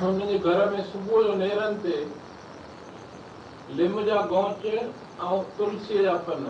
[0.00, 1.96] هن جي گهر ۾ صبح جو نيرن تي
[3.78, 4.66] لم جا گوچ
[5.28, 6.44] ۽ تلسيءَ جا پن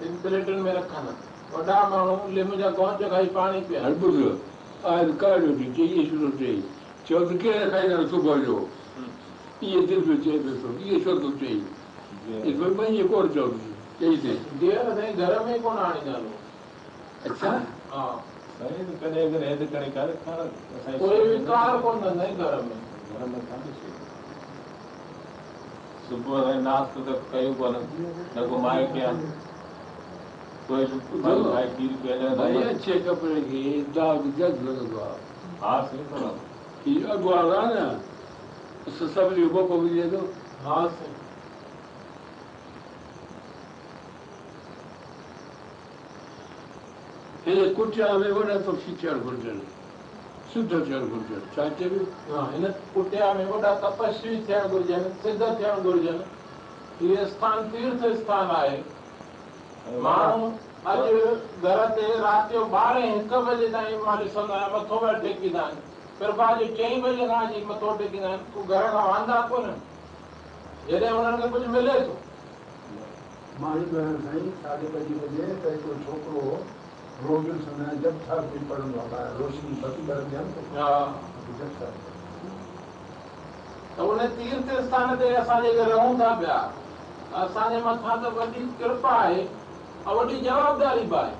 [0.00, 1.08] ٻن پليٽن ۾ رکن
[1.52, 3.60] وڏا ماڻهو لم جا گوچ کائي پاڻي
[7.06, 7.34] چيو ته
[7.70, 8.58] کائيندا صبح جو
[9.62, 11.56] اهي دل چئي پيو ٿو اهي ڇو ٿو چئي
[12.42, 13.46] اهي پنهنجي ڪور چيو
[13.98, 16.16] چئي ٿي ڌيئر سائين گهر ۾ ڪونه آڻيندا
[17.26, 17.50] اڇا.
[17.92, 18.04] ها.
[18.58, 20.40] سائين ته ڪڏهن ڪڏهن هيڏي ڪري ڪري کائڻ
[20.76, 22.76] اسان جي ڪوئي وڪار ڪونه ڪندا آهن گهر ۾
[23.10, 23.94] گهر ۾ ڪانهي شيءِ.
[26.08, 27.78] صبح تائين ناشتو ته ڪيون ڪونه
[28.34, 29.16] نه ڪو مائي ڪيان
[30.68, 30.84] ڪوئي
[31.24, 33.62] ڀائي ڀائي کير پيئڻ ڀائي اڇي ڪپڙي کي
[33.96, 35.18] داگ جڳ لڳندو آهي
[35.62, 36.16] ها صحيح ٿو
[36.84, 37.86] هيءُ اڳوار آهي نه
[38.86, 40.22] اسان سڀني موقعو ملي ٿو
[40.64, 40.78] ها
[47.46, 49.56] هن ڪٽيا ۾ وڏا تپسي ٿيڻ گهرجن
[50.50, 52.64] شڌ ٿيڻ گهرجن ڇا چئبو ها، هن
[52.96, 56.18] ڪٽيا ۾ وڏا تپسوي ٿيڻ گهرجن سڌ ٿيڻ گهرجن
[57.00, 58.76] هيءَ اسٿان تيرٿ اسٿان آهي
[60.04, 60.50] ماڻهو
[60.90, 61.00] اڄ
[61.62, 65.80] گهر تي رات جو ٻارهين هڪ بجي تائين مان ڏسندو آهيان مٿو پيا ٽيڪيندا آهن
[66.20, 69.72] ڪرپا جو چئين بجي کان اچي مٿو ٽيڪيندا آهن ڪو گهر کان واندا ڪونه
[70.90, 72.14] جڏهن هنن کي ڪجهه ملي ٿو
[73.64, 76.46] مان ٻڌايان سائين ساڍي پنجي بجي ته هڪڙو ڇوڪرو
[77.28, 80.88] روز سمي جب به پڙهندو آهي ٻاهر روشني بتي ٻار ڏين ٿو ها.
[81.58, 81.94] جب صاحب
[83.96, 86.58] ته ان تيرٿ اسٿان تي اسان جيڪي رهون ٿا پيا
[87.42, 89.40] اسان جي مٿان ته وڏي ڪرپا آهي
[90.06, 91.34] ۽ وڏي جوابداري به آهي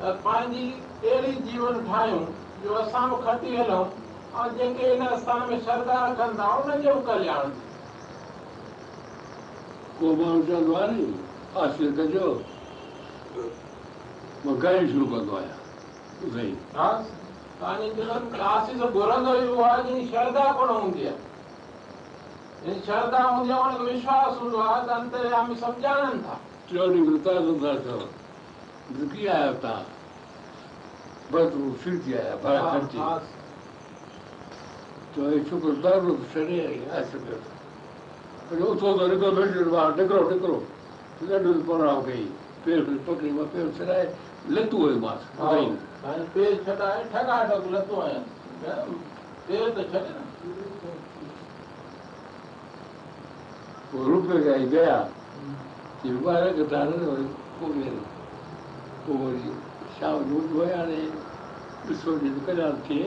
[0.00, 0.66] ته پنهنجي
[1.04, 2.26] اهڙي جيون ٺاهيون
[2.64, 3.86] جو اسان به کٽي هلون
[4.44, 7.56] ۽ جيڪي هن اسٿان ۾ شرڌا رکن ٿا انهن جو ڪلياڻ.
[9.98, 11.08] ڪو ماڻهو چوندو آهي ني
[11.56, 12.28] حاصل ڪجو
[14.44, 15.58] مان ڳائڻ شروع ڪندو آهيان
[16.34, 16.56] سائين
[17.60, 21.16] توهان جي دلن آسيس گهرندو ئي اهو آهي جن شرڌا ڪونه هوندي آهي
[22.66, 26.34] جن شرڌا هوندي آهي ان کي وشواس هوندو آهي ته انتريامي سمجهائن ٿا
[26.70, 27.98] چوڻي ورتا ڪندا چئو
[29.12, 29.84] ڪيئن آهيو توهان
[31.32, 33.20] بس هو ڦر ٿي آيا ڀاڙا ها، خرچي ها،
[35.14, 37.40] تو هي ڇوڪرو دارو ٿو ڇڏي آهي سگهيو
[38.48, 39.30] پر اٿو ته نڪرو
[39.74, 40.56] ٻاهر نڪرو نڪرو
[41.28, 42.24] ڏاڍو پراو ڪئي
[42.64, 44.06] پير پڪڙي مان پير ڇڏائي
[44.54, 45.48] لتو هيو مان ها،
[46.04, 48.24] هاڻي پير ڇڏائي ٺڳا ٺڳ لٿو آهيان
[49.46, 50.22] پير ته ڇڏي نه.
[53.90, 54.04] پوءِ
[54.72, 54.96] گيا
[56.24, 56.62] ٻار کي
[57.10, 57.26] وري
[57.58, 58.04] پوءِ ويندو.
[59.04, 59.52] پوءِ وري
[59.98, 61.00] شام جو اٿو هاڻي
[61.86, 63.00] ڏسو جي ڪلياڻ ٿئي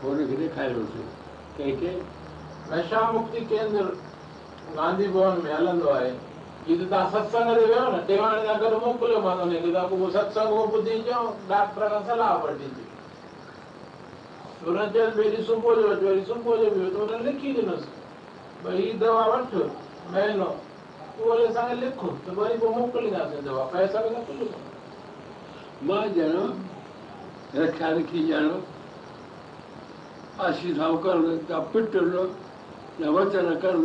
[0.00, 1.06] پوءِ هن کي ڏيکاريوسين
[1.56, 1.90] ڪنهن کي
[2.70, 3.86] نشا مڪتي ڪيندر
[4.76, 6.10] گانڌي ڀون ۾ هلندو آهي
[6.68, 9.38] هيءَ ته توهان ستسنگ تي ويو نه ٽيواڻي سان گڏ موڪليو مان
[9.90, 12.84] پوءِ ستسنگ اهو ٻڌي اچو ڊاڪٽر کان صلاح وٺي اچو
[14.66, 17.84] هن ڀئي هيڏي صبح جو صبح جو به هن لکي ڏنوس
[18.64, 19.50] ڀئي هيءَ دوا وٺ
[20.12, 24.58] مهينو اهو وري اسان کي لکو ته وري پوءِ موڪلينداسين دوا پئسا به نه ڪجهه
[25.88, 26.44] مان ڄڻو
[27.62, 28.20] رکيا رکي
[30.76, 31.92] سان ڪرڻ يا پٽ
[33.00, 33.84] يا وچن ڪرڻ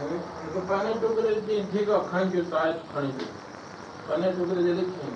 [0.00, 3.20] ඒක පණ ටුකරේ ඉතින් ටික කන්ජු සායත් කණිද.
[4.06, 5.14] පණ ටුකරේ දෙලි කියන.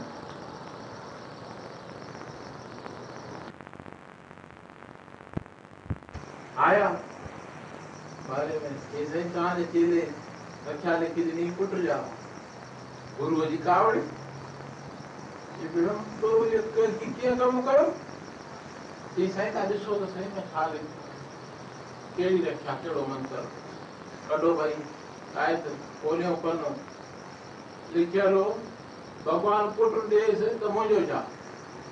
[6.67, 6.87] आया।
[8.29, 10.07] बारे में ऐसे कहानी चीज़ें
[10.69, 12.07] रक्षा लिखी नहीं कुट जाओ
[13.19, 14.01] गुरु जी कावड़े
[15.61, 17.85] ये बिना तो ये कर की क्या काम करो।
[19.19, 20.81] ये सही का दिशो तो सही में खा ले।
[22.17, 23.49] केड़ी रक्षा केड़ो मन करो
[24.29, 24.83] કડો ભાઈ
[25.35, 25.65] કાયદ
[26.03, 26.71] કોલ્યો પનો
[27.95, 28.45] લખ્યાલો
[29.25, 31.25] ભગવાન પુત્ર દે છે તો મોજો જા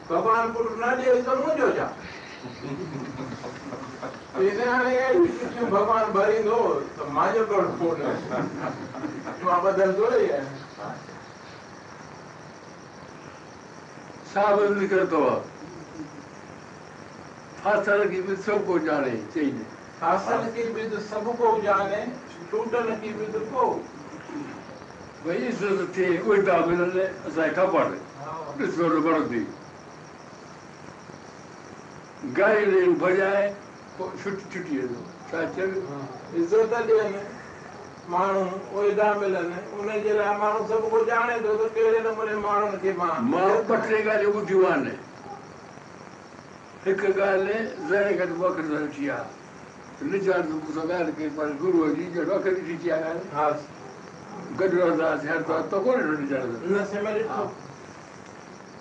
[0.09, 1.93] ભગવાન પુત્ર ના દે તો મોજો જા
[4.41, 4.95] એને આને
[5.71, 6.59] ભગવાન ભરી દો
[6.97, 7.89] તો માજો કડો
[9.47, 10.23] આ બદલ જોડે
[14.35, 15.43] साहब निकिरंदो आहे
[17.59, 19.51] फासल की बि सभु को ॼाणे चई
[20.01, 22.01] फासल की बि सभु को ॼाणे
[22.55, 23.67] ٽوٽل ڪه به ته ڪو
[25.25, 27.87] ڀئي عزت ٿئي الٽا ملن اسان کي خبر
[28.59, 29.43] ڏسو نه وڻندي
[32.37, 33.47] ڳائي ڏي ڀڄائي
[33.97, 35.01] پوءِ ڇٽي ڇٽي ويندو
[35.31, 35.69] ڇا چيو
[36.41, 37.13] عزت ڏين
[38.13, 42.75] ماڻهو اوهدا ملن ان جي لاءِ ماڻهو سڀ ڪو ڄاڻي ٿو ته ڪهڙي نموني ماڻهن
[42.83, 44.87] کي مان مان ٻه ٽي ڳالهيون ٻڌيون آهن
[46.87, 48.65] هڪ ڳالهه زري گڏ وکر
[48.99, 49.44] ٿي آهي
[50.11, 53.21] Richard Musagarki par Guruji je roke di ti ara.
[53.33, 53.57] Ha.
[54.57, 56.71] Gadro da se har to to kore Richard.
[56.71, 57.51] Na se mari to.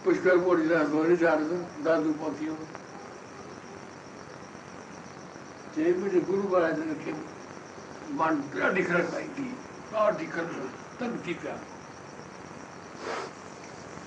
[0.03, 1.41] Pushkar bori da so Richard
[1.83, 2.55] da du potio.
[5.75, 7.13] Je mujhe Guru Maharaj ne ke
[8.17, 9.43] मन क्या दिख रहा है कि
[9.89, 10.65] क्या दिख रहा
[10.99, 11.55] तब ठीक है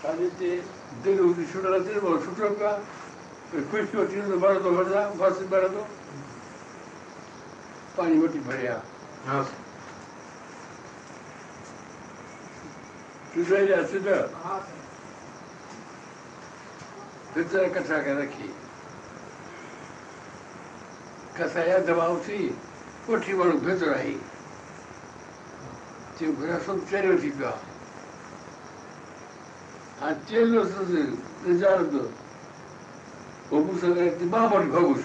[0.03, 0.51] ताजे ते
[1.03, 2.71] दिल उदी छुड़ा दिल वो छुटोगा
[3.51, 5.83] कुछ कुछ चीज़ तो बड़ा तो बड़ा बस बड़ा तो
[13.69, 14.61] جا سڌ ها.
[17.35, 18.49] ڀتر ڪٺا ڪري رکي.
[21.37, 22.39] ڪسايا دٻاءُ ٿي
[23.07, 24.17] ڪوٺي ماڻهو ڀتر آئي
[26.19, 27.65] چيو گهرا سڀ چريو ٿي پيو آهي
[30.01, 30.61] هاڻي چيلو
[31.47, 32.03] نجارندو
[33.49, 35.05] پوءِ مون سان گڏ مان وٽ ڀڳس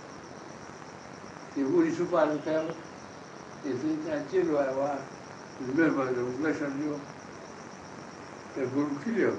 [1.55, 2.61] سپاري ڪيو
[3.63, 6.99] هي سائين توهان چيلو آيو آهي مهرباني درشن ڏيو
[8.53, 9.31] ته گرو کليو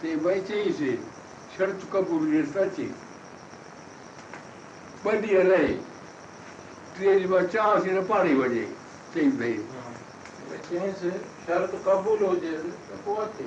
[0.00, 0.78] تي ڀئي چئيس
[1.56, 2.88] شرط قبول جيس ته اچي
[5.04, 5.72] ٻه ڏينهن رهي
[6.98, 8.64] ٽي ڏينهن چوانس نه پاڻ وڃي
[9.14, 9.54] چئي ڀئي
[10.68, 11.00] چيئينس
[11.46, 12.52] شرط قبول هجي
[12.88, 13.46] ته پوءِ اچي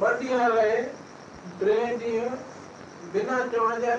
[0.00, 0.76] ٻه ڏينهن رهي
[1.64, 2.38] ٽي ڏينهن
[3.16, 3.96] بنا چوڻ جي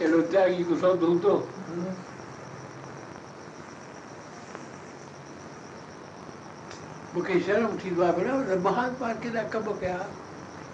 [0.00, 1.34] اهڙو تياگي سودو هوندو
[7.14, 9.98] مون کي شرم ٿيندو آهي ڀيڻ مهاتما ڪيڏا ڪم ڪيا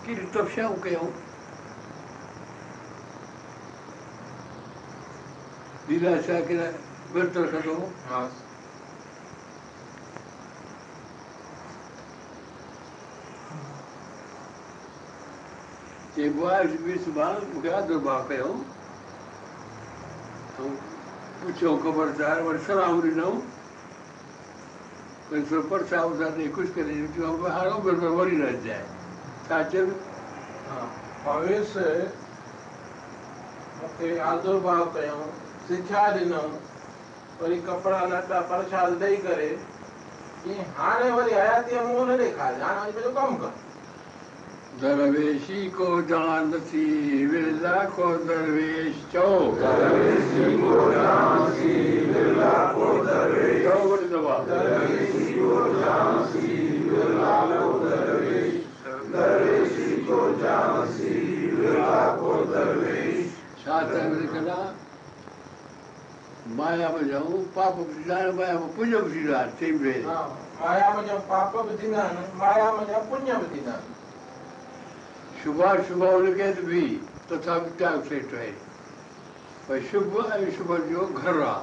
[0.04, 1.10] ڪهڙيون تپسيائون ڪيون
[5.88, 6.68] ليلا شاهه ڪيڏا
[7.14, 7.76] ورت رکندو
[16.14, 16.64] چئبو آهي
[17.14, 18.52] مون کي آدر ڀاو ڪيو
[20.59, 20.73] ऐं
[21.41, 23.36] पुछियो ख़बरदार वरी सलाम ॾिनऊं
[25.32, 28.84] वरी थोरो परसाद वरसाद ॾेई कुझु करे चयो हाणे उमिरि वरी न अचाए
[29.49, 29.95] छा चयनि
[31.26, 31.76] भविष
[33.82, 35.26] मूंखे आदुर्भाव कयूं
[35.67, 36.49] सिख्या ॾिनऊं
[37.41, 39.49] वरी कपिड़ा लटा प्रसाद ॾेई करे
[40.47, 42.05] ईअं हाणे वरी हयातीअ मुंहुं
[44.81, 46.85] दरवेशी को जानती
[47.28, 49.26] बिरला को दरवेश चो
[49.61, 51.72] दरवेशी को जानती
[52.12, 56.49] बिरला को दरवेश चो बोल दबा दरवेशी को जानती
[56.89, 58.55] बिरला को दरवेश
[59.12, 61.12] दरवेशी को जानती
[61.57, 64.59] बिरला को दरवेश शास्त्र में लिखा
[66.57, 70.26] माया में जाऊँ पाप विधान माया में पुण्य विधान तीन वे हाँ,
[70.61, 73.99] माया में जाऊँ पाप विधान माया में जाऊँ पुण्य विधान।
[75.45, 76.82] सुबह सुबह होने के भी
[77.30, 78.57] तथा टाइम से ट्रेन
[79.68, 81.59] भाई सुबह सुबह जो घर रहा।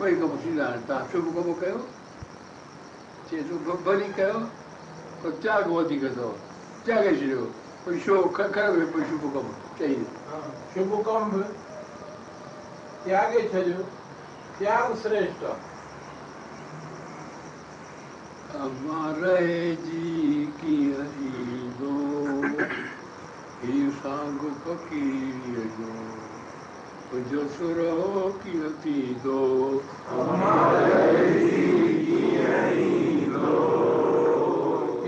[0.00, 1.78] भाई कब मुसी जानता शुभ कब वो कहो।
[3.30, 4.40] चेतु को बली कहो।
[5.22, 6.28] तो त्याग वो वधी करो
[6.86, 7.44] त्याग छिड़ो
[7.84, 9.46] कोई शो कर वे पर शुभ कम
[9.78, 11.24] चाहिए। हाँ, शुभ कम
[13.04, 13.82] त्याग छजो
[14.58, 15.42] त्याग श्रेष्ठ।
[18.56, 19.40] हमारे
[19.76, 20.04] जी
[20.60, 21.45] की हरी
[23.66, 23.90] ايندو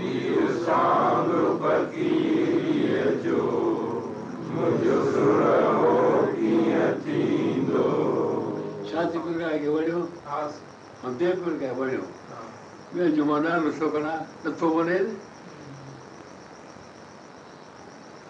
[0.01, 3.39] هيءُ سانگ فقير جو
[4.53, 5.65] تنهنجو سرو
[6.35, 7.83] ڪيئن ٿيندو
[8.91, 10.39] شانتپر کان اڳي وڃو ها،
[11.03, 12.39] ۽ ديوپر کان وڃو ها.
[12.93, 14.13] ٻيو جو مان نالو ڇو ڪرا
[14.45, 14.97] نٿو وڃي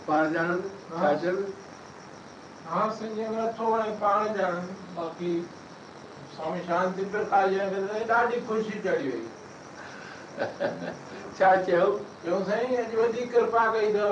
[0.09, 1.39] پاڻ ڄاڻن ڇا چون
[2.69, 5.33] ها سنجي نٿو وڻي پاڻ ڄاڻن باقي
[6.35, 9.25] سوامي شانتي پرڪاش جن کي ته ڏاڍي خوشي چڙهي وئي.
[11.37, 11.87] ڇا چيو؟
[12.23, 14.07] چيون سائين اڄ وڏي ڪرپا ڪئي اٿو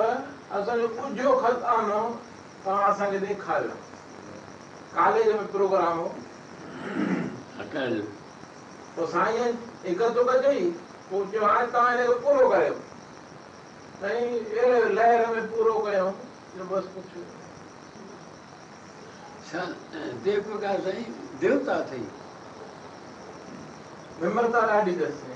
[0.58, 2.00] اسان جو ڪجهو کتانو
[2.64, 3.74] توهان اسان کي ڏيکاريو.
[4.96, 6.08] ڪاليج ۾ پروگرام هو.
[8.94, 10.62] پوءِ سائين هڪ تڪ چئي
[11.10, 12.78] پوءِ چيو هاڻي توهان هن کي پورو ڪيو
[14.01, 16.07] साईं अहिड़े लहर में पूरो कयो
[16.55, 17.21] जो बसि कुझु
[19.49, 19.65] छा
[20.25, 22.03] देव प्रकाश साईं देवता अथई
[24.21, 25.31] विमरता ॾाढी अथसि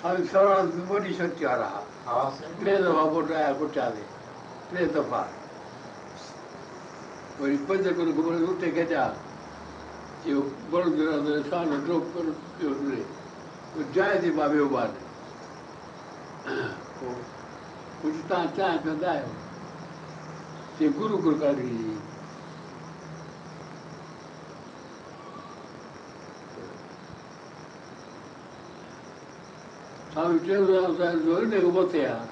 [0.00, 3.90] स्वामी सर्वानंद बि वॾी शक्ति वारा हुआ हा साईं टे दफ़ा पुट आया पुठियां
[10.25, 10.41] اهو
[11.85, 12.25] ڊراپ ڪر
[12.57, 12.71] پيو
[13.73, 14.89] پوءِ جاءِ تي مان ويو ٻار
[16.99, 17.15] پوءِ
[18.01, 19.31] ڪجهه توهان چانهه پيئندا آهيو
[20.77, 21.67] چئي گرو گرو ڪاڍي
[30.15, 30.39] سوامي
[31.25, 32.27] جو هن مٿي آهي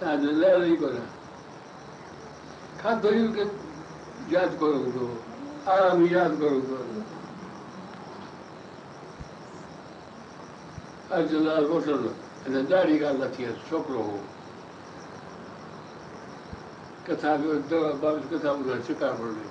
[0.00, 1.06] توهان جو لهر ئي ڪونهي
[2.82, 3.22] کاڌو ئي
[4.34, 4.76] ياد ڪرو.
[4.82, 5.27] هوندو
[5.72, 7.02] آرام ئي ياد ڪرو هوندو
[11.16, 12.02] اڄلال وٺل
[12.44, 14.18] هن ڏاڍي ڳالهه نه ٿي آهي ڇوڪرو هو
[17.06, 19.46] ڪٿا ڪيو دوا بابا ڪٿا ٻڌائي شڪارپور ۾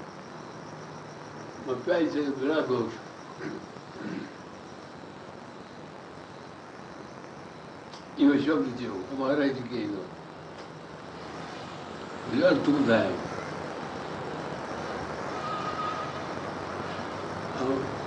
[1.66, 2.94] مان پيائي سي بنا گهوش
[8.20, 10.04] اهو شبد ٿيو مان رهجي ڪئي ايندو
[12.50, 13.18] ارٿ ٻڌايو
[17.66, 18.07] ۽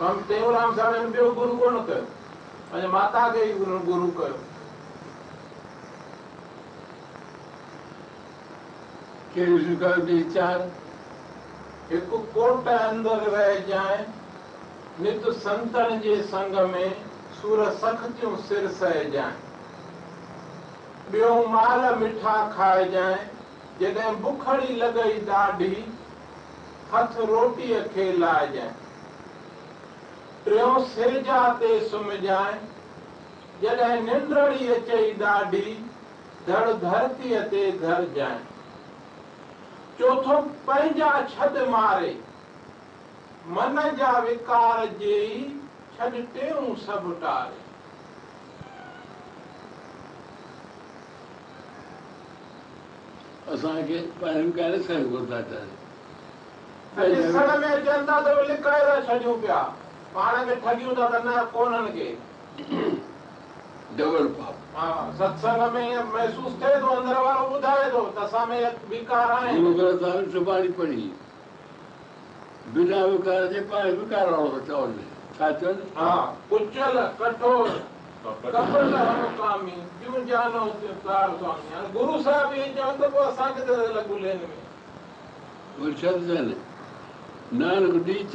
[0.00, 2.04] سوامي ٽيئونرام جن ٻيو گرو ڪونه ڪيو
[2.68, 4.38] پنهنجي ماتا کي ئي گرو ڪيو
[9.34, 10.16] ڪهڙي
[11.90, 14.00] هڪ ڪوٽ اندر رهجانئ
[15.04, 16.88] نت سنتن جي سنگ ۾
[17.42, 19.38] سور سختيون سر سهجانئ
[21.12, 23.24] ٻيو مال مٺا کائجانءِ
[23.80, 25.74] جڏهن بکڙي لڳئي ڏاڍي
[26.92, 28.79] هٿ روٽيءَ کي لائجانئ
[30.44, 32.60] ٽيون سرجا تي سمهجانئ
[33.62, 35.72] جڏهن ننڊرڙي اچئي ڏاڍي
[36.46, 38.38] ڌڙ ڌرتيءَ تي ڌر جائي
[39.98, 40.36] چوٿو
[40.66, 42.12] پنهنجا ڇڏ ماري
[43.56, 45.18] من جا وڪار جي
[45.96, 47.60] ڇڏ ٽيون سڀ ٽاري
[53.52, 55.60] اسان کي ٻاهر ڪاري سائين گهرندا
[56.96, 59.60] اڄ سڻ ۾ اچن ٿا ته لڪائي ٿا ڇڏيون پيا
[60.12, 62.08] پاڻ کي ٺگيون ٿا ته نه ڪونهن کي
[63.98, 64.88] ڊبل پاپ ها
[65.18, 68.58] ستسنگ ۾ ائين محسوس ٿئي ٿو اندر وارو ٻڌائي ٿو ته اسان ۾
[68.90, 71.06] وڪار آهن گرو گرنٿ صاحب سڀاڻي پڙهي
[72.74, 74.98] بنا وڪار جي پاڻ وڪار وارو ٿو چون
[75.38, 76.10] ڇا چون ها
[76.50, 77.68] ڪچل ڪٺور
[78.24, 80.64] ڪپل مڪامي ٻيون جانو
[81.04, 85.84] ڪار سوامي هاڻي گرو صاحب اهي چون ته پوءِ اسان کي ته لڳو لين ۾
[85.84, 86.52] وري ڇا ٿا چون
[87.62, 88.34] نانڪ ڏيچ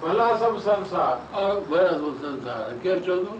[0.00, 1.16] ڀلا سڀ سنسار
[1.70, 3.34] ڀرا ٿو سنسار ڪير چوندو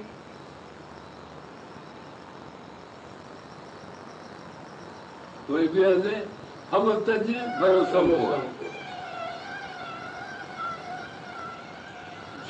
[5.49, 6.07] وري ٻئي هنڌ
[6.73, 7.29] هم تج
[7.61, 8.09] ڀرو سڀ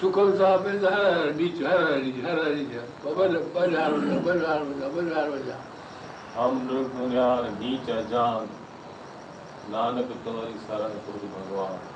[0.01, 2.73] سکم صاحب هر هر ڏيچ هر هر ڏيچ هر هر ڏيچ
[3.03, 3.11] ٻه
[3.55, 5.61] ٻه هزار وڃان ٻه هزار وڃان ٻه هزار وڃان
[6.37, 8.47] هم دنيار نيچ جان
[9.73, 11.96] نانڪ تمهاري شرڻ گرو ڀڳوان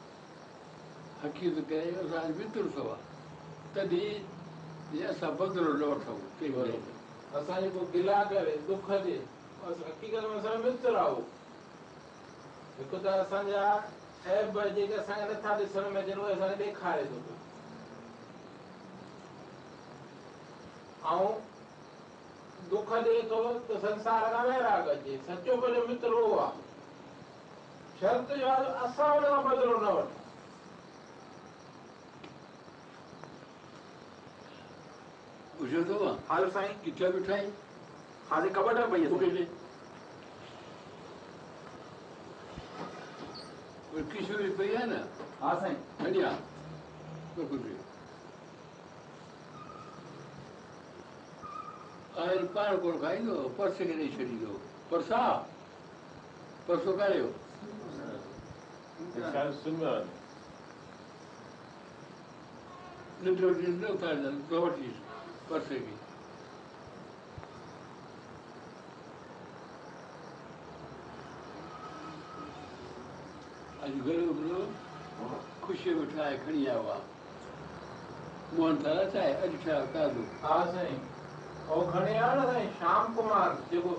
[1.23, 2.83] حقيقت ڪري اسان جو متر اٿو
[3.73, 4.23] تڏهن
[4.91, 6.71] جي اسان بدلو نه وٺون ڪنهن مهل
[7.39, 11.21] اسان جيڪو گلا ڪري دک اسان حقيقت ۾ اسان جو متر آهي
[12.79, 13.65] هڪ ته اسان جا
[14.31, 17.37] ايب جيڪي اسان کي نٿا ڏسڻ ۾ اچن اهي اسان کي ڏيکاري ٿو پيو
[21.17, 21.29] ۽
[22.71, 26.57] دک ڏئي ٿو ته سنسار کان ويراگ اچي سچو پنهنجو متر اهو آهي
[28.01, 30.20] شرط جو اسان هن کان بدلو نه وٺون
[35.61, 35.97] پڇو اٿو.
[36.27, 37.49] حال سائين ڪٿي بيٺا آهن
[38.29, 39.07] هاڻي ڪٻٽ ۾ پئي
[43.93, 44.99] وري ڪشوري پئي آهي نه.
[45.41, 45.77] ها سائين.
[45.99, 46.33] ڪجهه.
[52.21, 54.57] آيل پاڻ ڪونه کائيندو؟ پرس کي ڏيئي ڇڏيندو
[54.89, 55.21] پرسا؟
[56.65, 57.29] پرسو ڪاڙهيو
[59.61, 59.93] آهي
[63.23, 65.10] ننڊ وٺي اتارجن تو وٺي پرس
[65.59, 65.93] کي
[73.85, 74.59] اڄ گهڻو هڪڙو
[75.65, 76.03] خوشيءَ ۾.
[76.13, 77.03] ٺاهي کڻي آيو آهي
[78.57, 81.01] موهن ٿالا چاهي اڄ ٺاهيو تازو ها سائين
[81.69, 83.95] اهو کڻي آيو نه سائين شيام ڪمار جيڪو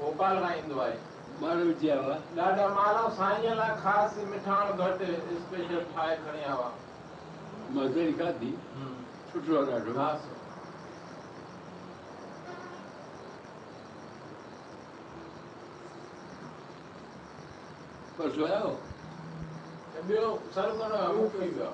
[0.00, 0.98] ڀوپال کان ايندو آهي
[1.40, 6.54] ٻار وجهي آيو آهي ڏاڍا ماڻهو سائين لاءِ خاص مٺاڻ گهٽ اسپيشل ٺاهي کڻي آيا
[6.60, 6.70] هئا
[7.74, 8.52] مان جهڙي کاڌي
[9.32, 10.08] سٺو آهي ڏاڍو ها
[18.16, 18.70] پرسو آيو
[19.98, 20.24] ۽ ٻيو
[20.54, 21.70] سرو ڪرڻو آهي مون کي ئي ويو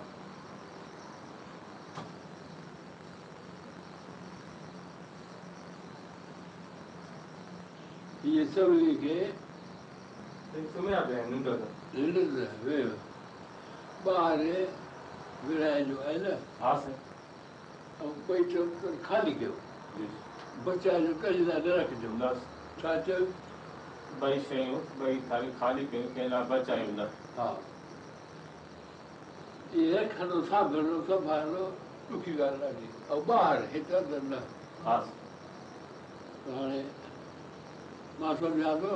[8.25, 9.17] اهي سڀني کي
[10.75, 11.01] سمهيا
[18.29, 19.53] बैठो तो खाली गयो
[20.65, 22.47] बच्चा जो कई ज़्यादा रख दो। बस।
[22.81, 23.27] छा चल
[24.23, 27.49] ॿई शयूं ॿई खाली खाली कयूं कंहिं लाइ बचायूं न। हा।
[29.83, 31.65] इहे खणो सांभणो संभालणो
[32.15, 34.41] ॾुखी ॻाल्हि ॾाढी ऐं ॿाहिरि हिते अंदरि न
[36.57, 36.83] हाणे
[38.21, 38.95] माँ सम्झां थो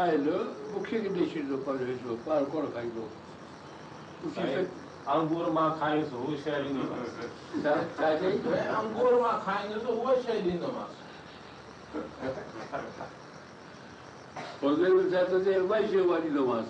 [0.00, 0.28] आयल
[0.72, 3.04] मूंखे ॾेई छॾींदो पंहिंजो हिसो ॿार कोन खाईंदो
[5.08, 7.10] انگور مان کائينس هو شيءِ ڏيندومانس
[8.78, 10.94] انگور مان کائيندس اها شيءِ ڏيندومانس
[15.12, 16.68] ڇا ٿو چئي اها شيءِ اها ڏيندومانس